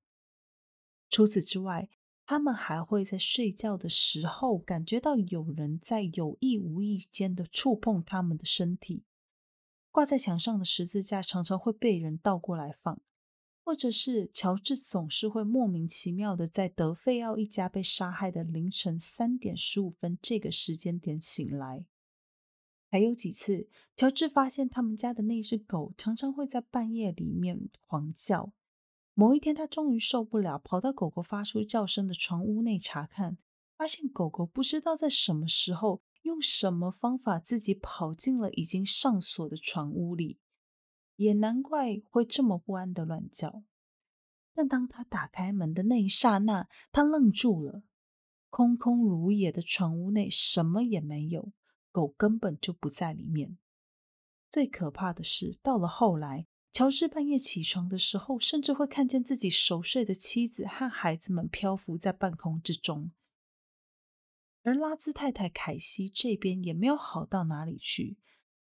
[1.08, 1.88] 除此之外，
[2.26, 9.04] 他们还会在睡觉的时候感觉到有人在有意无意间的触碰他们的身体。
[9.92, 13.00] 挂在墙上的十字架常常会被人倒过来放，
[13.64, 21.86] 或者是乔治总是会莫名其妙的在德费奥一家被杀害的凌晨三点十五分这个时间点醒来。
[22.90, 28.52] 还有几次，乔治发现他们家的那只狗常常会在半夜里面狂叫。
[29.18, 33.38] 某一天，他终于受不了，跑到狗狗发出叫声的床屋内查看，
[33.74, 40.38] 发现狗狗不知道在什么时候用什么方法自己跑进了已经上锁的床屋里，
[41.16, 43.64] 也难怪会这么不安的乱叫。
[44.52, 47.84] 但当他打开门的那一刹那，他愣住了，
[48.50, 51.52] 空空如也的床屋内什么也没有，
[51.90, 53.56] 狗根本就不在里面。
[54.50, 56.46] 最可怕的是，到了后来。
[56.76, 63.12] 乔治半夜起床的时候，甚至会看见自己熟睡的妻子和孩子们漂浮在半空之中。
[64.60, 68.18] 而拉兹太太凯西这边也没有好到哪里去。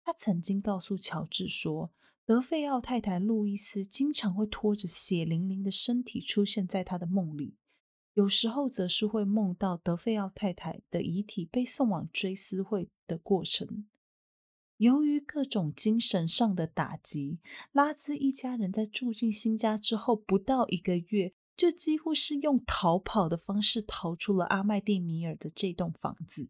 [0.03, 1.93] 她曾经告诉乔治说，
[2.25, 7.55] 德费奥太太路易斯经常会拖着血淋淋的身体出现在她的梦里，
[8.15, 13.87] 有时候则是会梦到德费奥太太的遗体被送往追思会的过程。
[14.81, 17.37] 由于各种精神上的打击，
[17.71, 26.49] 拉兹一家人在住进新家之后不到一个月，就几乎是用逃跑的方式逃出了阿麦蒂米尔的这栋房子。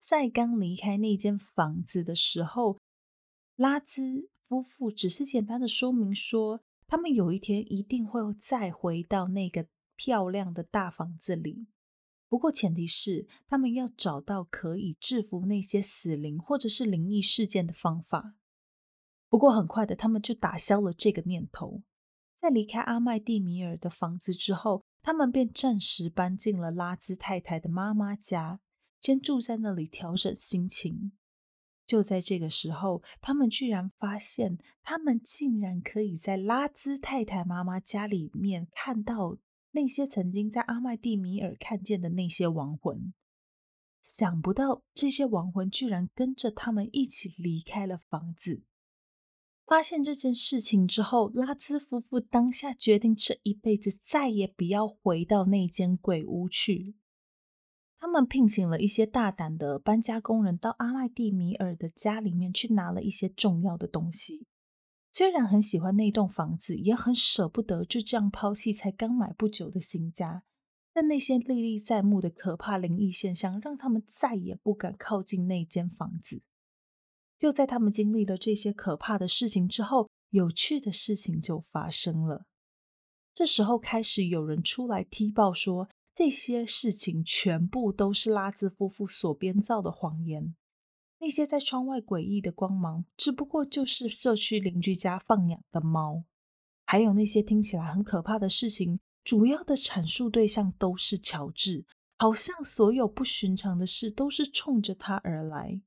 [0.00, 2.78] 在刚离开那间房子的时候，
[3.56, 11.66] 拉兹夫妇只是简单的说明说，他们有一天一定会再回到那个漂亮的大房子里。
[12.28, 18.34] 不过，前提是他们要找到可以制服那些死灵或者是灵异事件的方法。
[19.28, 21.82] 不过，很快的，他们就打消了这个念头。
[22.36, 28.60] 在离开阿麦蒂米尔的房子之后，他们便暂时搬进了拉兹太太的妈妈家，
[29.00, 31.12] 先住在那里调整心情。
[31.86, 39.38] 就在这个时候，他们居然发现，他们竟然可以在拉兹太太妈妈家里面看到。
[39.76, 43.12] 那些曾经在阿麦蒂米尔看见的那些亡魂，
[44.00, 48.62] 想不到这些亡魂居然跟着他们一起离开了房子。
[49.66, 56.96] 发现这件事情之后，拉兹夫妇当下决定这一辈子再也不要回到那间鬼屋去。
[57.98, 64.46] 他们聘请了一些大胆的搬家工人，到阿麦蒂米尔的家里面去拿了一些重要的东西。
[65.16, 70.42] 虽然很喜欢那栋房子，也很舍不得就这样抛弃才刚买不久的新家，
[70.92, 76.42] 但那些历历在目的可怕灵异现象，让他们再也不敢靠近那间房子。
[77.38, 82.44] 就在他们经历了这些可怕的事情之后，有趣的事情就发生了。
[83.32, 90.54] 这时候开始有人出来踢爆说，这些事情全部都是拉兹夫妇所编造的谎言。
[91.26, 96.22] 那些在窗外诡异的光芒，只不过就是社区邻居家放养的猫。
[96.84, 101.84] 还有那些听起来很可怕的事情，主要的阐述对象都是乔治，
[102.16, 105.80] 好像所有不寻常的事都是冲着他而来。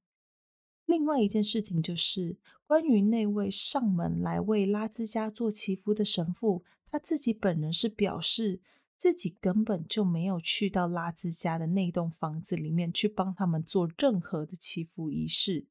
[0.85, 2.37] 另外一件事情就是
[2.67, 8.59] 关于那位上门来为拉兹家做祈福的神父，他自己本人是表示
[8.99, 15.67] 自己根本就没有去到拉兹家的那栋房子里面去帮他们做任何的祈福仪式，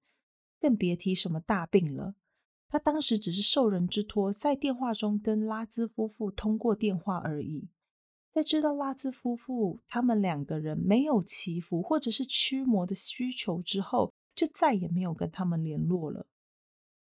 [0.58, 2.14] 更别提什么大病了。
[2.70, 7.68] 他当时只是受人之托，在电话中跟拉兹夫妇通过电话而已。
[8.30, 16.26] 在知道拉兹夫妇他们两个人没有祈福或者是驱魔的需求之后，就再也没有跟他们联络了。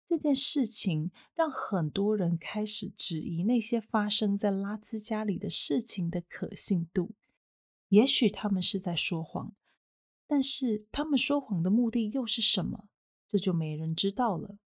[0.09, 7.15] 这件事情让很多人开始质疑那些发生在拉兹家里的事情的可信度。
[7.89, 9.55] 也许他们是在说谎，
[10.27, 12.89] 但是他们说谎的目的又是什么？
[13.29, 14.59] 这就没人知道了。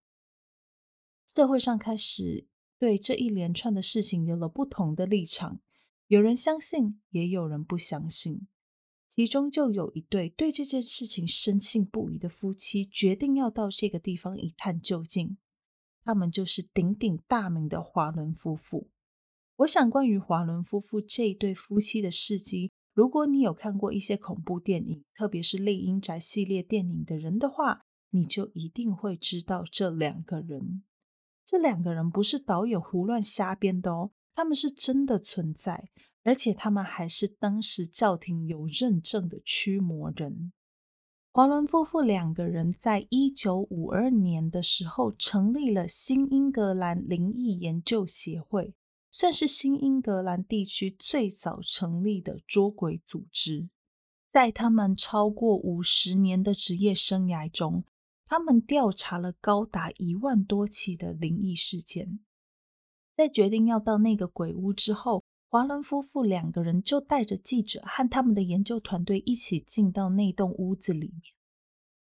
[1.27, 2.47] 社会上开始
[2.79, 5.61] 对这一连串的事情有了不同的立场，
[6.07, 8.49] 有人相信，也有人不相信。
[9.19, 15.37] 其中就有一对对这件事情深信不疑的夫妻，决定要到这个地方一探究竟。
[16.05, 18.89] 他们就是鼎鼎大名的华伦夫妇。
[19.57, 30.85] 我想，关于华伦夫妇这一对夫妻的事迹，如果你有看过一些恐怖电影，特别是《厉阴宅》系列电影的人的话，你就一定会知道这两个人。
[31.45, 35.91] 这两个人不是导演胡乱瞎编的哦，他们是真的存在，
[36.29, 40.53] 而且他们还是当时教廷有认证的驱魔人。
[41.33, 48.75] 华伦夫妇两个人在一九五二年的时候成立了新英格兰灵异研究协会，
[49.11, 53.71] 算是新英格兰地区最早成立的捉鬼组织。
[54.31, 57.85] 在他们超过五十年的职业生涯中，
[58.27, 62.21] 他们调查了高达一万多起的灵异事件，
[63.17, 71.23] 在决定要到那个鬼屋之后，华伦夫妇两个人就带着记者和他们的研究团队一起进到那栋屋子里面。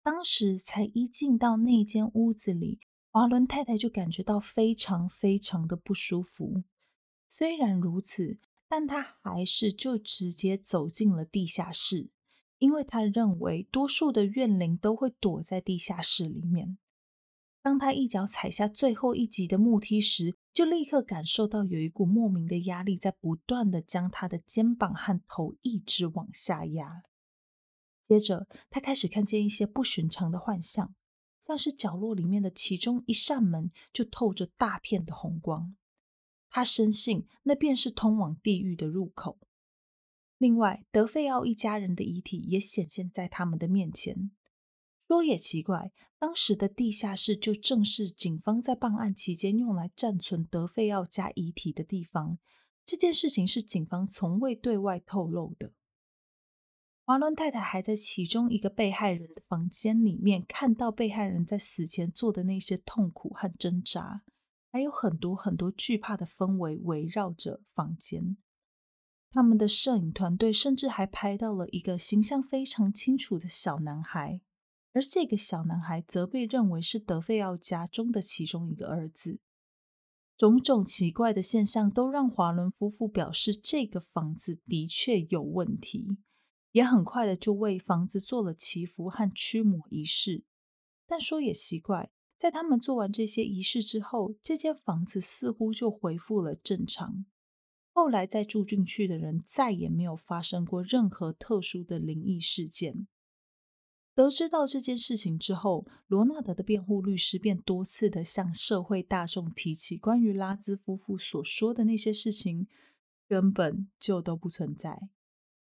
[0.02, 2.80] 当时才一进到那间屋子里，
[3.10, 6.64] 华伦太太就感觉到非常非常的不舒服。
[7.28, 8.38] 虽然如此，
[8.68, 12.10] 但她还是就直接走进了地下室。
[12.58, 16.78] 因为他认为多数的怨灵都会躲在地下室里面。
[17.60, 27.02] 当他一脚踩下最后一级的木梯时，就立刻感受到有一股莫名的压力在不断地将他的肩膀和头一直往下压。
[28.00, 30.94] 接着，他开始看见一些不寻常的幻象，
[31.40, 35.74] 像是角落里面的其中一扇门就透着大片的红光。
[36.48, 39.40] 他深信那便是通往地狱的入口。
[40.38, 44.30] 另外，德费奥一家人的遗体也显现在他们的面前。
[45.14, 52.38] 说也奇怪，当时的地下室就正是警方在办案期间用来暂存德费奥家遗体的地方。
[52.84, 55.72] 这件事情是警方从未对外透露的。
[57.04, 64.24] 华伦太太还在其中一个被害人的房间里面看到被害人在死前做的那些痛苦和挣扎，
[64.72, 68.36] 还有很多很多惧怕的氛围围绕着房间。
[69.30, 74.40] 他们的摄影团队甚至还拍到了一个形象非常清楚的小男孩，
[74.94, 79.40] 而这个小男孩则被认为是德费奥家中的其中一个儿子。
[80.36, 86.18] 种种奇怪的现象都让华伦夫妇表示这个房子的确有问题，
[86.72, 90.44] 也很快的就为房子做了祈福和驱魔仪式。
[91.06, 97.26] 但说也奇怪，在他们做完这些仪式之后，这间房子似乎就恢复了正常。
[97.92, 103.06] 后来再住进去的人再也没有发生过任何特殊的灵异事件。
[104.14, 112.68] 得知到这件事情之后，罗纳德的辩护律师便多次的向社会大众提起关于拉兹夫妇所说的那些事情
[113.28, 115.08] 根本就都不存在。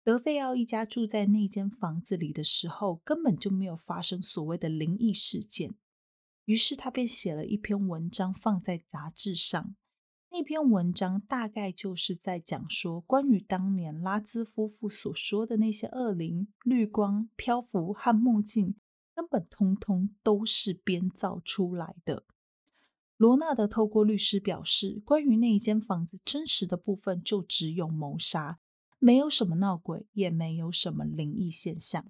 [0.03, 5.74] 德费奥一家住在那间房子里的时候，根本就没有发生所谓的灵异事件。
[6.45, 9.76] 于是他便写了一篇文章放在杂志上。
[10.37, 18.74] 那篇文章大概就是在讲说，关于当年拉兹夫妇所说的那些恶灵、绿光、漂浮和梦境，
[19.14, 22.24] 根本通通都是编造出来的。
[23.16, 28.59] 罗纳德透过律师表示，关于那一间房子真实的部分就只有谋杀，
[28.99, 32.05] 没有什么闹鬼，也没有什么灵异现象。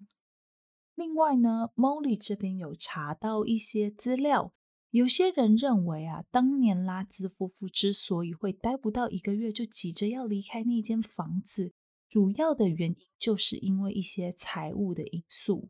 [0.94, 4.54] 另外呢，Molly 这边有查到一些资料。
[4.94, 11.74] 有些人认为啊，当年拉兹夫妇之所以会待不到一个月就急着要离开那间房子，
[12.08, 15.68] 主要的原因就是因为一些财务的因素。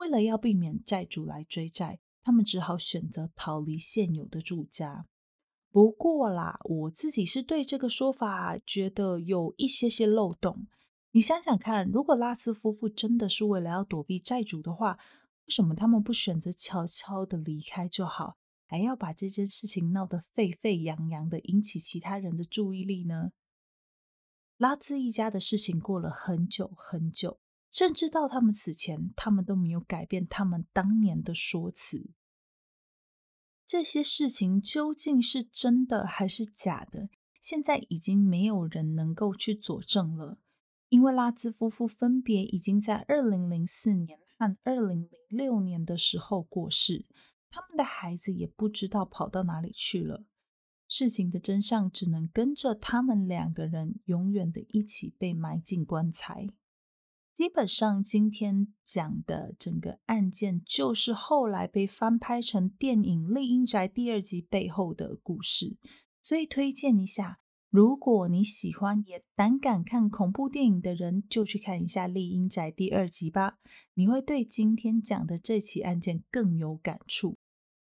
[0.00, 5.06] 为了要避免债主来追债，他们只好选择逃离现有的住家。
[5.70, 10.66] 不过啦，我自己是对这个说法觉得有一些些漏洞。
[11.12, 14.98] 你想想看，如果拉兹夫妇真的是为了要躲避债主的话，
[15.46, 18.36] 为什么他们不选择悄悄的离开就好，
[18.68, 23.32] 还要把这件事情闹得沸沸扬扬的，引起其他人的注意力呢？
[24.58, 27.40] 拉兹一家的事情过了很久很久，
[27.70, 32.10] 甚至到他们死前，他们都没有改变他们当年的说辞。
[33.64, 37.08] 这些事情究竟是真的还是假的？
[37.40, 40.38] 现在已经没有人能够去佐证了。
[40.90, 47.06] 因为拉兹夫妇分别已经在二零零四年和二零零六年的时候过世，
[47.50, 50.24] 他们的孩子也不知道跑到哪里去了。
[50.86, 56.48] 事情的真相只能跟着他们两个人永远的一起被埋进棺材。
[57.34, 65.76] 基本上，今天讲的整个案件就是后来被翻拍成电影《丽英宅》第二集背后的故事，
[66.20, 67.40] 所以推荐一下。
[67.70, 73.58] 如果你喜欢也胆敢看恐怖电影的人，就去看一下《丽英宅》第二集吧，
[73.92, 77.36] 你会对今天讲的这起案件更有感触。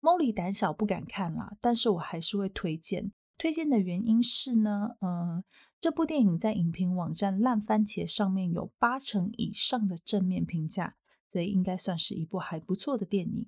[0.02, 3.14] Molly 胆小不敢看啦，但是我还是会推荐。
[3.38, 5.46] 推荐的原因是呢，呃，
[5.80, 10.96] 这部电影在影评网站烂番茄上面有八成以上的正面评价，
[11.32, 13.48] 所以应该算是一部还不错的电影。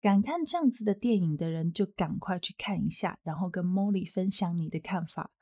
[0.00, 5.32] 敢看这样子的电影的人，就赶快去看一下，然后跟 Molly 分享你的看法。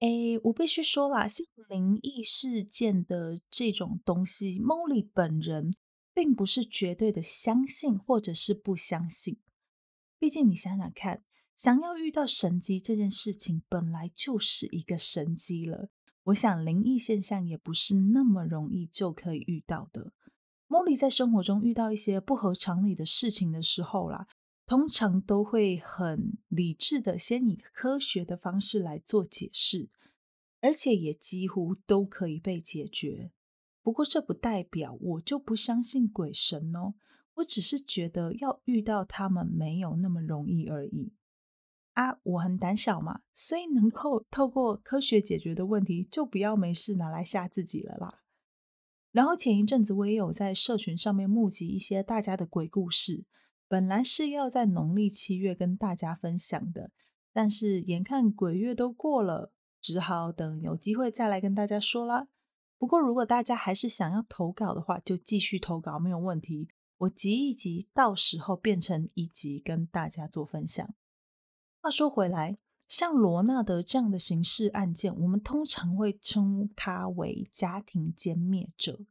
[0.00, 5.72] 诶，我必须说啦，像灵异事件的这种东西，Molly 本人
[6.12, 9.38] 并不是绝对的相信或者是不相信。
[10.18, 11.22] 毕竟你想想看，
[11.54, 15.88] 想要遇到神迹这件事情本来就是一个神迹了。
[16.24, 20.12] 我想灵异现象也不是那么容易就可以遇到的。
[20.68, 24.26] Molly 在生活中遇到一些不合常理的事情的时候啦。
[24.66, 29.88] 通常都会很理智的，先以科学的方式来做解释，
[30.60, 33.30] 而且也几乎都可以被解决。
[33.80, 36.94] 不过这不代表我就不相信鬼神哦，
[37.34, 41.12] 我只是觉得要遇到他们没有那么容易而已。
[41.92, 48.22] 啊，我很胆小嘛，所以能够透过科学解决的问题，就不要没事拿来吓自己了啦。
[49.12, 53.24] 然后前一阵子我也有在社群上面募集一些大家的鬼故事。
[53.68, 56.90] 本来是要在农历七月跟大家分享的，
[57.32, 62.28] 但是眼看鬼月都过了，只好等有机会再来跟大家说啦。
[62.78, 66.68] 不过如果大家还是想要投稿的话，就继续投稿没有问题。
[66.98, 70.94] 我集一集，到时候变成一集跟大家做分享。
[71.80, 72.56] 话说回来，
[72.86, 79.06] 像罗纳德这样的刑事案件，我们通常会称他为家庭歼灭者。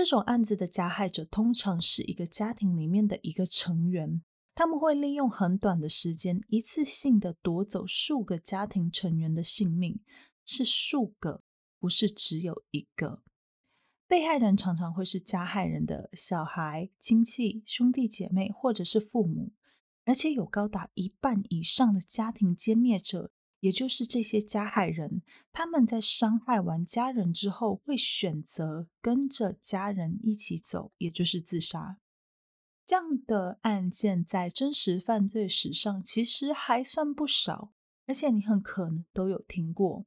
[0.00, 4.22] 这种案子的加害者通常是一个家庭里面的一个成员，
[4.54, 10.00] 他们会利用很短的时间，一次性的夺走数个家庭成员的性命，
[10.42, 11.42] 是数个，
[11.78, 13.22] 不是只有一个。
[14.08, 19.52] 被害人常常会是加害人的小孩、亲戚、兄弟姐妹，或者是父母，
[20.06, 23.32] 而且有高达一半以上的家庭歼灭者。
[23.60, 31.98] 也就是这些加害人，他们在伤害完家人之后，会选择跟着家人一起走，也就是自杀。
[32.86, 37.72] 这样的案件在真实犯罪史上其实还算不少，
[38.06, 40.06] 而且你很可能都有听过。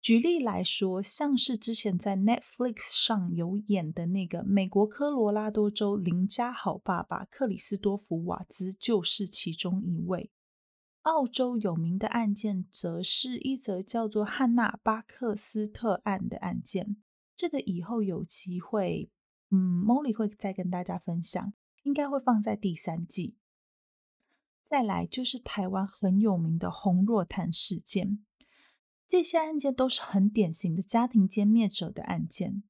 [0.00, 10.30] 举例来说，像是之前在 Netflix 上有演的那个美国科罗拉多州邻家好爸爸克里斯多弗·瓦兹，就是其中一位。
[11.04, 16.96] 澳洲有名的案件，则是一则叫做汉娜·巴克斯特案的案件。
[17.36, 19.10] 这个以后有机会，
[19.50, 21.52] 嗯，Molly 会再跟大家分享，
[21.82, 23.36] 应该会放在第三季。
[24.62, 28.24] 再来就是台湾很有名的洪若潭事件，
[29.06, 32.62] 这些案件都是很典型的家庭歼灭者的案件。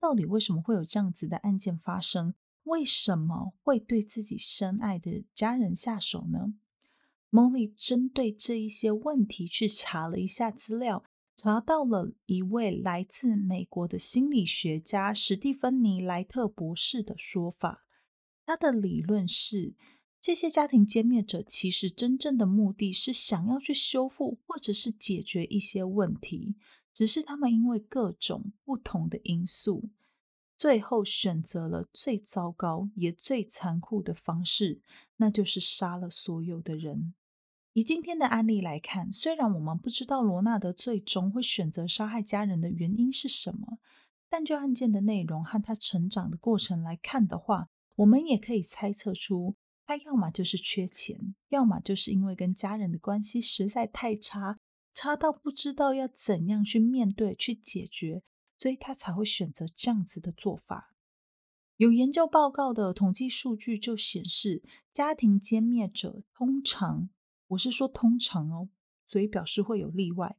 [0.00, 2.34] 到底为什么会有这样子的案件发生？
[2.62, 6.54] 为什么会对自己深爱的家人下手呢
[7.30, 11.04] ？Molly 针对这一些问题去查了一下资料，
[11.36, 17.86] 查到了一位来自美国的心理学家史蒂芬妮·莱特博士的说法。
[18.44, 19.74] 他的理论是，
[20.20, 26.56] 这些家庭歼灭者其实真正的目的是想要去修复或者是解决一些问题，
[26.94, 29.90] 只是他们因为各种不同的因素，
[30.56, 34.80] 最后选择了最糟糕也最残酷的方式，
[35.16, 37.14] 那就是杀了所有的人。
[37.74, 43.78] 以今天的案例来看，虽然我们不知道罗纳德最终会选择杀害家人的原因是什么，
[44.30, 54.58] 但就案件的内容和他成长的过程来看的话，我们也可以猜测出他要么就是缺钱，要么就是因为跟家人的关系实在太差，
[54.94, 58.22] 差到不知道要怎样去面对、去解决，
[58.58, 60.94] 所以他才会选择这样子的做法。
[61.76, 67.10] 有研究报告的统计数据就显示，家庭歼灭者通常，
[67.48, 68.70] 我是说通常哦，
[69.06, 70.38] 所以表示会有例外。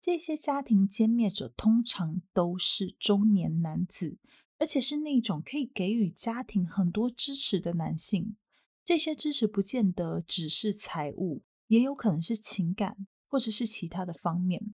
[0.00, 4.18] 这些家庭歼灭者通常都是中年男子，
[4.58, 8.36] 而且是那种可以给予家庭很多支持的男性。
[8.84, 14.72] 这些支持不见得只是财务，也有可能是情感，或者是其他的方面。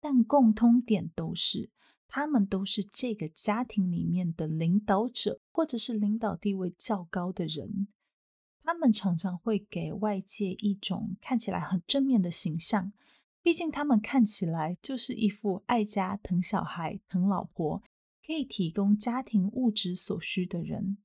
[0.00, 1.70] 但共通点都是。
[2.12, 7.86] 他们都是这个家庭里面的领导者，或者是领导地位较高的人。
[8.64, 12.92] 他们常常会给外界一种看起来很正面的形象，
[13.42, 17.80] 毕竟他们看起来就是一副爱家、疼小孩、疼老婆，
[18.26, 20.98] 可以提供家庭物质所需的人。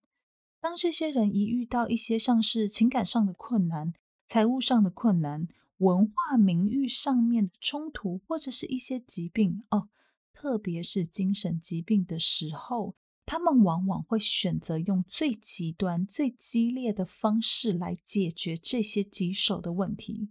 [0.59, 3.93] 当这些人一遇到一些像是情感上的困难、
[4.25, 5.47] 财务上的困难、
[5.77, 9.89] 文化名誉上面的冲突，或者是一些疾病哦。
[10.35, 20.29] 特别是精神疾病的时候，他们往往会选择用最极端、最激烈的方式来解决这些棘手的问题，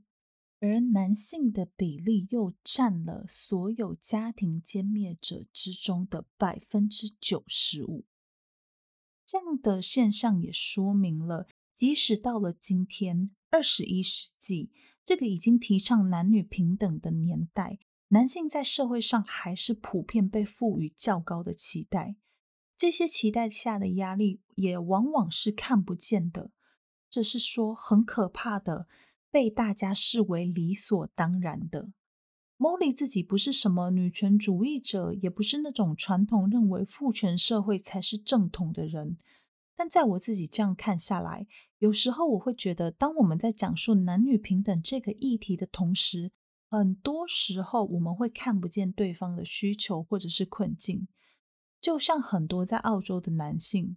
[0.61, 8.05] 而男性的比例又占了所有家庭歼灭者之中的百分之九十五。
[9.25, 14.71] 这样的现象也说明了，即使到了今天二十一世纪，
[15.03, 17.79] 这个已经提倡男女平等的年代。
[18.15, 22.15] 男性在社会上还是普遍被赋予较高的期待，
[22.77, 26.53] 这些期待下的压力也往往是看不见的，
[27.11, 28.87] 这是说很可怕的，
[29.33, 31.91] 被大家视为理所当然的。
[32.57, 39.19] Molly 自己不是什么女权主义者，也不是那种传统认为父权社会才是正统的人，
[39.75, 41.49] 但在我自己这样看下来，
[41.81, 46.31] 有时候我会觉得，当我们在讲述男女平等这个议题的同时，
[46.77, 51.07] 很多时候我们会看不见对方的需求或者是困境，
[51.81, 53.97] 就像很多在澳洲的男性。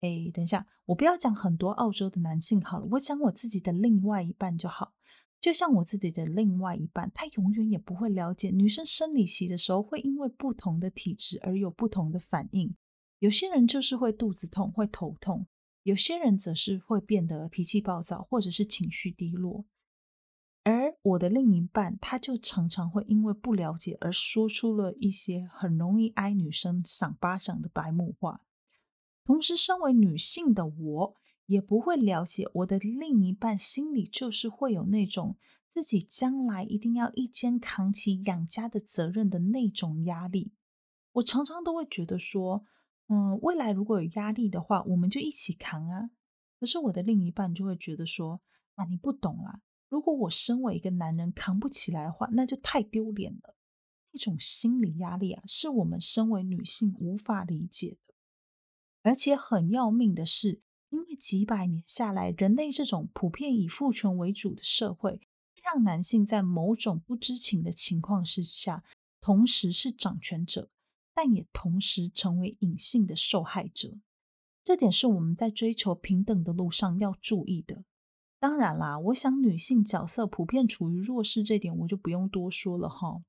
[0.00, 4.94] 哎，等一下，我不要讲很多澳洲的男性好了，我讲我自己的另外一半就好。
[5.38, 12.74] 就像我自己的另外一半，他永远也不会了解女生生理期的时候会因为不同的体质而有不同的反应。
[13.18, 15.46] 有些人就是会肚子痛、会头痛，
[15.82, 19.66] 有些人则是会变得脾气暴躁或者是情绪低落。
[21.08, 28.42] 我的另一半，他就常常会因为不了解而说出了一些很容易挨女生赏巴掌的白目话。
[29.24, 35.36] 同时，身为女性的我，也不会了解我的另一半心里就是会有那种
[35.66, 40.52] 自己将来一定要一肩扛起养家的责任的那种压力。
[41.12, 42.64] 我常常都会觉得说，
[43.06, 46.10] 嗯，未来如果有压力的话，我们就一起扛啊。
[46.60, 48.42] 可是我的另一半就会觉得说，
[48.74, 49.62] 啊，你不懂啦。
[49.88, 53.56] 如果我身为一个男人扛不起来的话，那就太丢脸了。
[54.12, 58.14] 那种心理压力啊，是我们身为女性无法理解的。
[59.02, 60.60] 而且很要命的是，
[60.90, 65.20] 因为几百年下来，人类这种普遍以父权为主的社会，
[65.62, 68.84] 让男性在某种不知情的情况之下，
[69.20, 70.70] 同时是掌权者，
[71.14, 73.98] 但也同时成为隐性的受害者。
[74.64, 77.84] 这点是我们在追求平等的路上要注意的。
[78.40, 83.22] 当然啦，我想女性角色普遍处于弱势，这点我就不用多说了哈。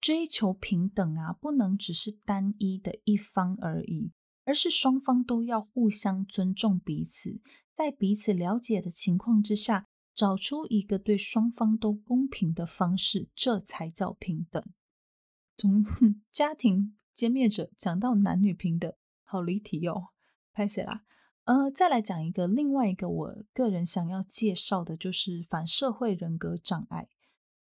[0.00, 4.12] 追求平等啊，不能只是单一的一方而已，
[4.44, 7.40] 而是双方都要互相尊重彼此，
[7.74, 14.62] 在彼此了解的情况之下，找出一个对双方都公平的方式，这才叫平等。
[15.56, 15.84] 从
[16.30, 20.08] 家庭歼灭者讲到男女平等，好离题哟，
[20.52, 21.04] 拍谢啦。
[21.44, 27.08] 呃，再来讲一个另外一个我个人想要介绍的，就是反社会人格障碍。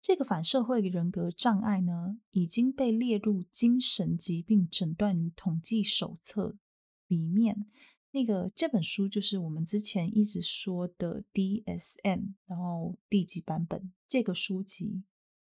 [0.01, 6.57] 这个反社会人格障碍呢，已经被列入精神疾病诊断与统计手册
[7.07, 7.67] 里面。
[8.13, 15.03] 那个这本书就是我们之前一直说的 DSM，然后第几版本这个书籍。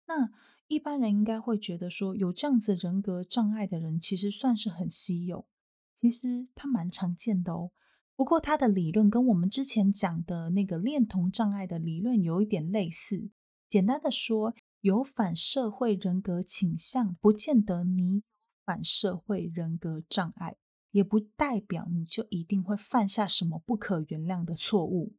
[0.08, 0.32] 那
[0.68, 5.48] 一般人应该会觉得说，有这样子人格障碍的人，其实算是很稀有。
[5.96, 7.72] 其实他蛮常见的哦。
[8.18, 13.30] 不过，他的理论跟我们之前讲的那个恋童障碍的理论有一点类似。
[13.70, 18.24] 简单的说，有反社会人格倾向，不见得你
[18.66, 20.58] 反社会人格障碍，
[20.90, 25.14] 也不代表你就一定会犯下什么不可原谅的错误。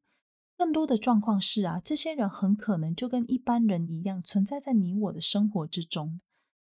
[0.56, 6.20] 更多的状况是啊，这些人很可能就跟一般人一样，存在在你我的生活之中。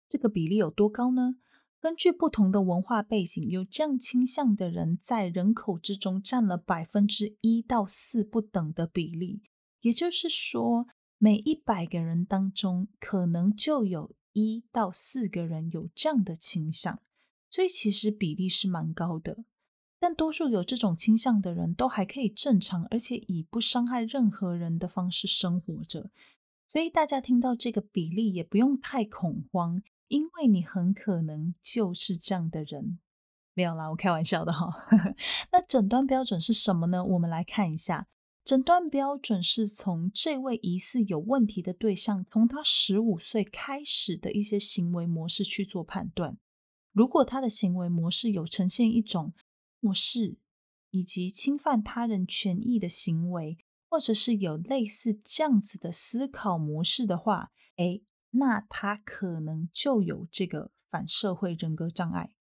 [0.09, 1.35] 这个比例有多高呢？
[1.83, 9.41] 根据不同的文化背景，有这样倾向的人在人口之中占了百分之一到四不等的比例。
[9.81, 17.01] 也就是说，每一百个人当中，可能就有一到四个人有这样的倾向，
[17.49, 19.43] 所以其实比例是蛮高的。
[19.99, 26.09] 但多数有这种倾向的人都还可以正常，而且以不伤害任何人的方式生活着。
[26.65, 29.83] 所以大家听到这个比例也不用太恐慌。
[30.13, 32.99] 因为你很可能就是这样的人，
[33.55, 34.67] 没有啦，我开玩笑的哈。
[35.51, 37.03] 那诊断标准是什么呢？
[37.03, 38.07] 我们来看一下，
[38.45, 46.37] 诊断标准是从这位疑似有问题的对象，从他十五岁开始的一些行为模式去做判断。
[46.91, 49.33] 如果他的行为模式有呈现一种
[49.79, 50.37] 漠视
[50.91, 53.57] 以及侵犯他人权益的行为，
[53.89, 58.03] 或者是有类似这样子的思考模式的话，诶。
[58.33, 62.35] 那他可能就有这个反社会人格障碍。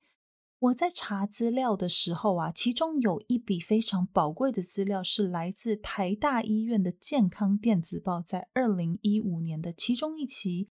[0.60, 10.70] 我在查资料的时候啊，其中有一笔非常宝贵的资料是来自台大医院的健康电子报，在二零一五年的其中一期，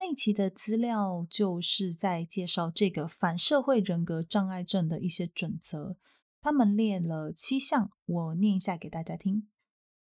[0.00, 5.96] 那期的资料就是在介绍这个反社会人格障碍症的一些准则。
[6.42, 9.48] 他们列了七项，我念一下给大家听：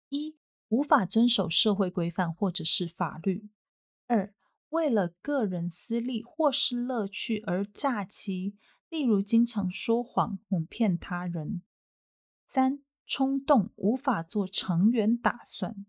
[0.08, 0.38] 一、
[0.70, 3.50] 无法遵守社会规范或者是法律；
[4.08, 4.34] 二、
[4.70, 8.56] 为了个人私利或是乐趣而诈欺，
[8.90, 11.62] 例如经常说谎、哄骗他人；
[12.46, 15.86] 三、冲动，无法做长远打算；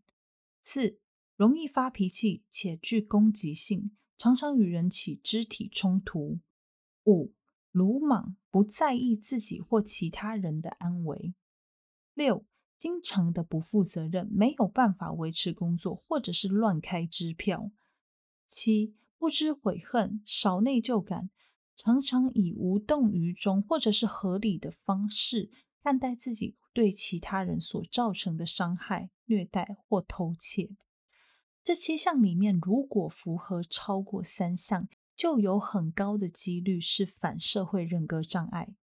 [0.62, 0.99] 四、
[1.37, 6.39] 容易发脾气且具攻击性，常常与人起肢体冲突；
[7.05, 7.33] 五、
[7.72, 11.35] 鲁莽，不在意自己或其他人的安危；
[12.14, 12.47] 六、
[12.78, 17.70] 经常的不负责任，没有办法维持工作，或者是乱开支票。
[18.51, 21.30] 七、不知悔恨，少内疚感，
[21.76, 25.53] 常常以无动于衷或者是合理的方式
[25.84, 30.70] 看待自己对其他人所造成的伤害、虐待或偷窃。
[31.62, 38.74] 这七项里面，如果符合超过三项，就有很高的几率是反社会人格障碍。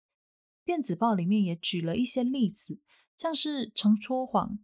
[0.65, 2.79] 电子报里面也举了一些例子，
[3.19, 4.61] 像是常说谎、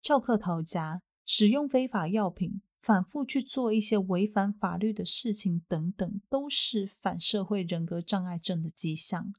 [0.00, 2.62] 翘课逃家、使用非法药品。
[2.86, 9.34] 反复去做一些违反法律的事情等等，都是反社会人格障碍症的迹象。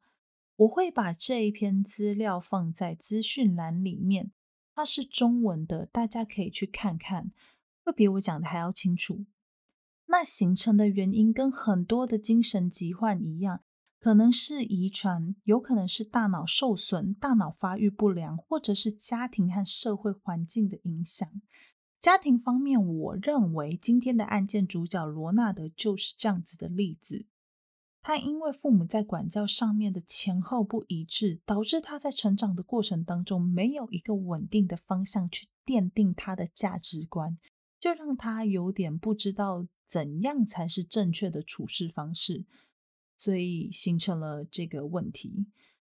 [0.58, 4.34] 我会把这一篇资料放在资讯栏里面，
[4.76, 7.32] 它是中文的，大家可以去看看，
[7.86, 9.26] 会比我讲的还要清楚。
[10.08, 13.62] 那形成的原因跟很多的精神疾患一样，
[13.98, 21.26] 可能是遗传，有可能是大脑受损、大脑发育不良，或者是家庭和社会环境的影响。
[22.00, 27.26] 家庭方面，我认为今天的案件主角罗纳德就是这样子的例子。
[28.02, 37.38] 他因为父母在管教上面的前后不一致，导致他在成长的过程当中没有一个稳定的方向去奠定他的价值观，
[37.80, 42.46] 就让他有点不知道怎样才是正确的处事方式，
[43.18, 45.48] 所以形成了这个问题。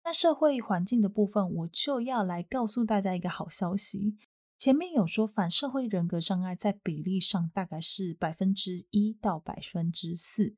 [0.06, 4.16] 那社会环境的部分，我就要来告诉大家一个好消息。
[4.58, 10.56] 前面有说反社会人格障碍在比例上大概是百分之一到百分之四，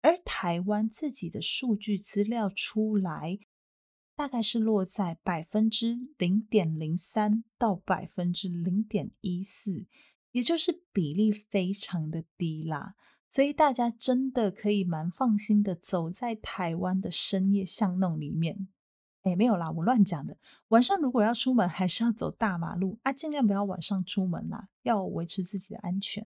[0.00, 3.40] 而台湾自己的数据资料出来，
[4.14, 9.86] 大概是落在百分之零点零三到百分之零点一四，
[10.30, 12.94] 也就是比例非常的低啦，
[13.28, 18.68] 所以大家真的可以蛮放心的走在台湾的深夜巷弄里面。
[19.22, 20.36] 哎，没有啦，我乱讲的。
[20.68, 26.26] 晚上如果要出门，还是要走大马路啊，尽量不要晚上出门啦，要维持自己的安全。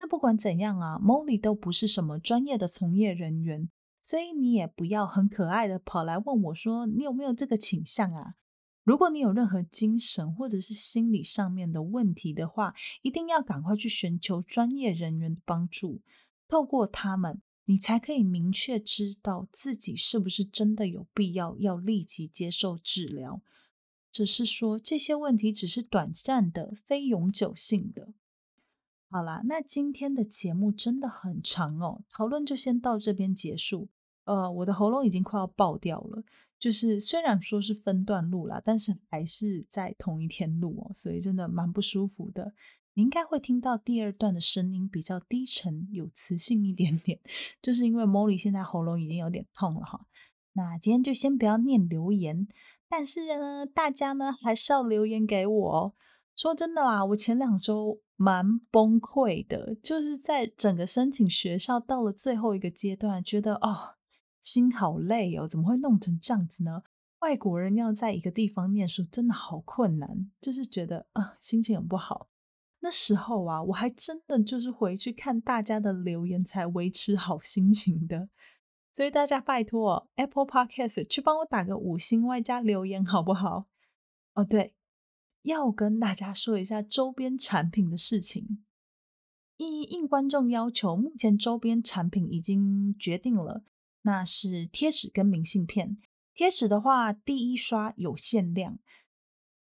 [0.00, 3.68] 那不管怎样啊，Molly 都不是什么专业的从业人员，
[4.00, 8.36] 所以你也不要很可爱的跑来问我说，你有没有这个倾向啊？
[8.82, 16.00] 如果你有任何精神或者是心理上面的问题的话，一定要赶快去寻求专业人员的帮助，
[16.48, 17.42] 透过他们。
[17.70, 23.40] 你才可以明确知道自己是不是真的有必要要立即接受治疗，
[24.10, 28.12] 只是说这些问题只是短暂的，非永久性的。
[29.08, 33.86] 好啦，那今天的节目真的很长哦，讨论就先到这边结束。
[34.24, 36.24] 呃，我的喉咙已经快要爆掉了，
[36.58, 42.52] 就是虽然说是分段录啦，但是还是在同一天录哦，所以真的蛮不舒服的。
[42.94, 47.20] 你应该会听到第二段的声音比较低沉，有磁性一点点，
[47.62, 50.06] 就是因为 Molly 现在喉咙已经有点痛了哈。
[50.54, 52.48] 那今天就先不要念留言，
[52.88, 55.94] 但是呢，大家呢还是要留言给我。
[56.36, 63.96] 说真的啦，我前两周蛮崩溃的，就是在整个申请学校到了最后一个阶段，觉得哦，
[64.40, 66.82] 心好累哦，怎么会弄成这样子呢？
[67.20, 72.28] 外国人要在一个地方念书，真的好困难，就是觉得啊、心情很不好。
[72.80, 78.28] 那时候啊，我还真的就是回去看大家的留言，才维持好心情的。
[78.92, 83.66] 所以大家拜托 Apple Podcast 去帮我打个五星外加留言，好不好？
[84.34, 84.74] 哦，对，
[85.42, 88.64] 要跟大家说一下周边产品的事情。
[89.58, 93.62] 应应观众要求，目前周边产品已经决定了，
[94.02, 95.98] 那是贴纸跟明信片。
[96.34, 98.78] 贴纸的话，第一刷有限量，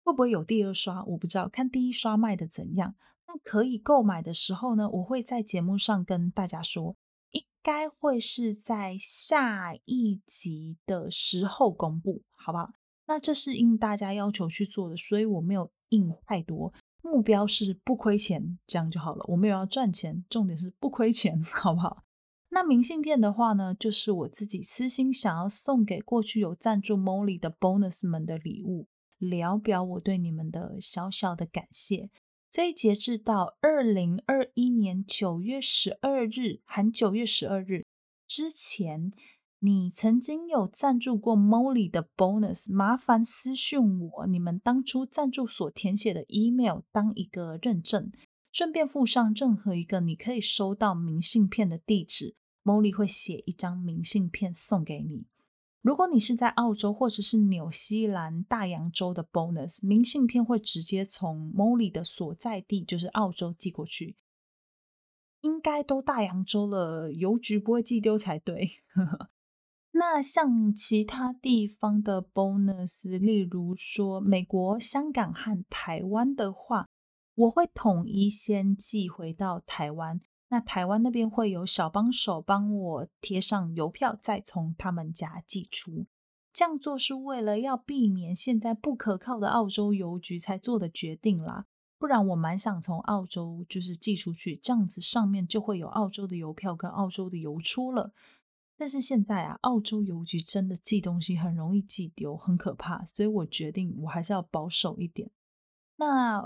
[0.04, 1.04] 会不会有第二刷？
[1.06, 2.96] 我不知道，看第一刷卖的怎样。
[3.28, 6.96] 那可以购买的时候呢，我会在节目上跟大家说，
[7.32, 12.74] 应该会是在下一集的时候公布，好不好？
[13.06, 19.24] 那这是应大家要求去做的，所以我没有印太多，目标是不亏钱，这样就好了。
[19.30, 22.04] 我没有要赚钱，重点是不亏钱，好不好？
[22.50, 28.88] 那明信片的话呢，就是我自己私心想要送给过去有赞助 Molly 的 Bonus 们的礼物，
[29.24, 32.10] 聊表我对你们的小小的感谢。
[32.52, 37.88] 所以截至到二零二一年九月十二日，含九月十二日
[38.28, 39.12] 之前，
[39.58, 48.12] 你曾经有赞助过 Molly 的 Bonus，麻烦私讯我你们当初赞助所填写的 email 当一个认证，
[48.52, 52.36] 顺便附上任何一个你可以收到明信片的地址。
[52.64, 55.26] Molly 会写一张明信片送给你。
[55.84, 64.16] 如果你是在澳洲或者是纽西兰大洋洲的 Bonus，明信片会直接从 Molly 的所在地，就是澳洲寄过去。
[65.42, 68.70] 应该都大洋洲了，邮局不会寄丢才对。
[69.92, 76.88] 那像其他地方的 Bonus，例如说美国、香港和台湾的话，
[77.36, 80.22] 我会统一先寄回到台湾。
[80.54, 86.06] 那台湾那边会有小帮手帮我贴上邮票，再从他们家寄出。
[86.52, 91.66] 这样做是为了要避免现在不可靠的澳洲邮局才做的决定啦。
[91.98, 98.14] 不然我蛮想从澳洲就是寄出去，这样子上面就会有澳洲的邮票跟澳洲的邮戳了。
[98.78, 105.32] 但是现在啊，澳洲邮局真的寄东西很容易寄丢，很可怕，所以我决定我还是要保守一点。
[105.96, 106.38] 那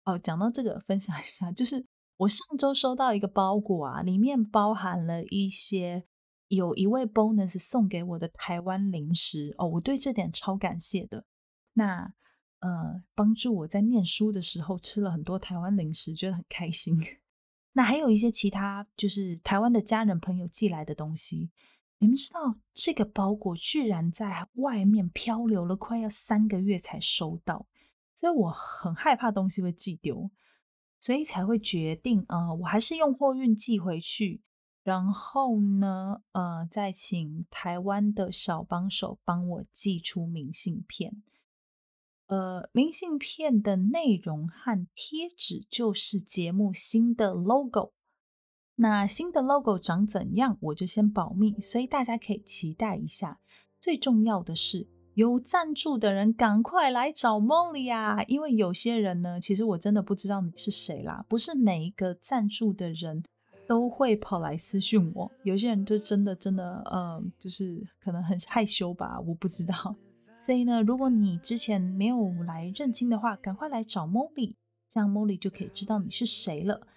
[0.06, 1.86] 哦，讲到这个，分享一下，就是。
[2.22, 6.06] 我上周收到一个包裹啊，里面包含了一些
[6.50, 11.26] 有一位 bonus 送给我的台湾零食哦，我对这点超感谢的。
[11.74, 12.14] 那
[12.60, 16.96] 呃，帮助我在念书的时候吃了很多台湾零食，觉得很开心。
[17.74, 21.50] 那还有一些其他就是台湾的家人朋友寄来的东西，
[21.98, 27.66] 你们知道这个包裹居然在外面漂流了快要三个月才收到，
[28.14, 30.30] 所以我很害怕东西会寄丢。
[31.02, 34.44] 所以才会决定，呃，我还是用货运寄回去，
[34.84, 41.24] 然后呢，呃，再请台湾的小帮手帮我寄出明信片。
[42.28, 47.94] 呃，明信片的内容和贴纸就是节目新的 logo。
[48.76, 53.42] 那新的 logo 长怎样，我就先保密，所以大家可以期待一下。
[53.80, 58.24] 最重要的是，有赞助的人赶快来找 Molly 啊！
[58.28, 61.26] 因为有些人呢，其实我真的不知道你是谁啦。
[61.28, 63.22] 不是每一个赞助的人
[63.68, 69.96] 都会跑来私讯我，有些人就真的真的，呃，就是可能很害羞吧，我不知道。
[70.40, 74.56] 所以呢，如果你之前没有来认亲的话，赶快来找 Molly，
[74.90, 76.88] 这样 Molly 就可以知道你是谁了。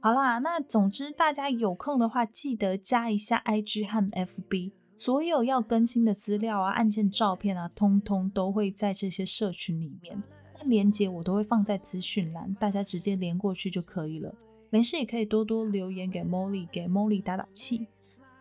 [0.00, 4.72] 好啦，那总之大家有空的话，记得加一下 IG 和 FB。
[5.00, 10.22] 所有要更新的资料啊、案件照片啊，通通都会在这些社群里面。
[10.56, 14.34] 那链接我都会放在资讯栏，大家直接连过去就可以了。
[14.68, 17.86] 没事也可以多多留言给 Molly，给 Molly 打打气。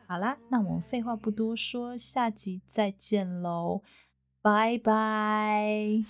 [0.06, 3.81] 好啦，那我们废话不多说，下集再见喽，
[4.41, 6.02] 拜拜。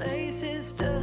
[0.00, 0.97] places to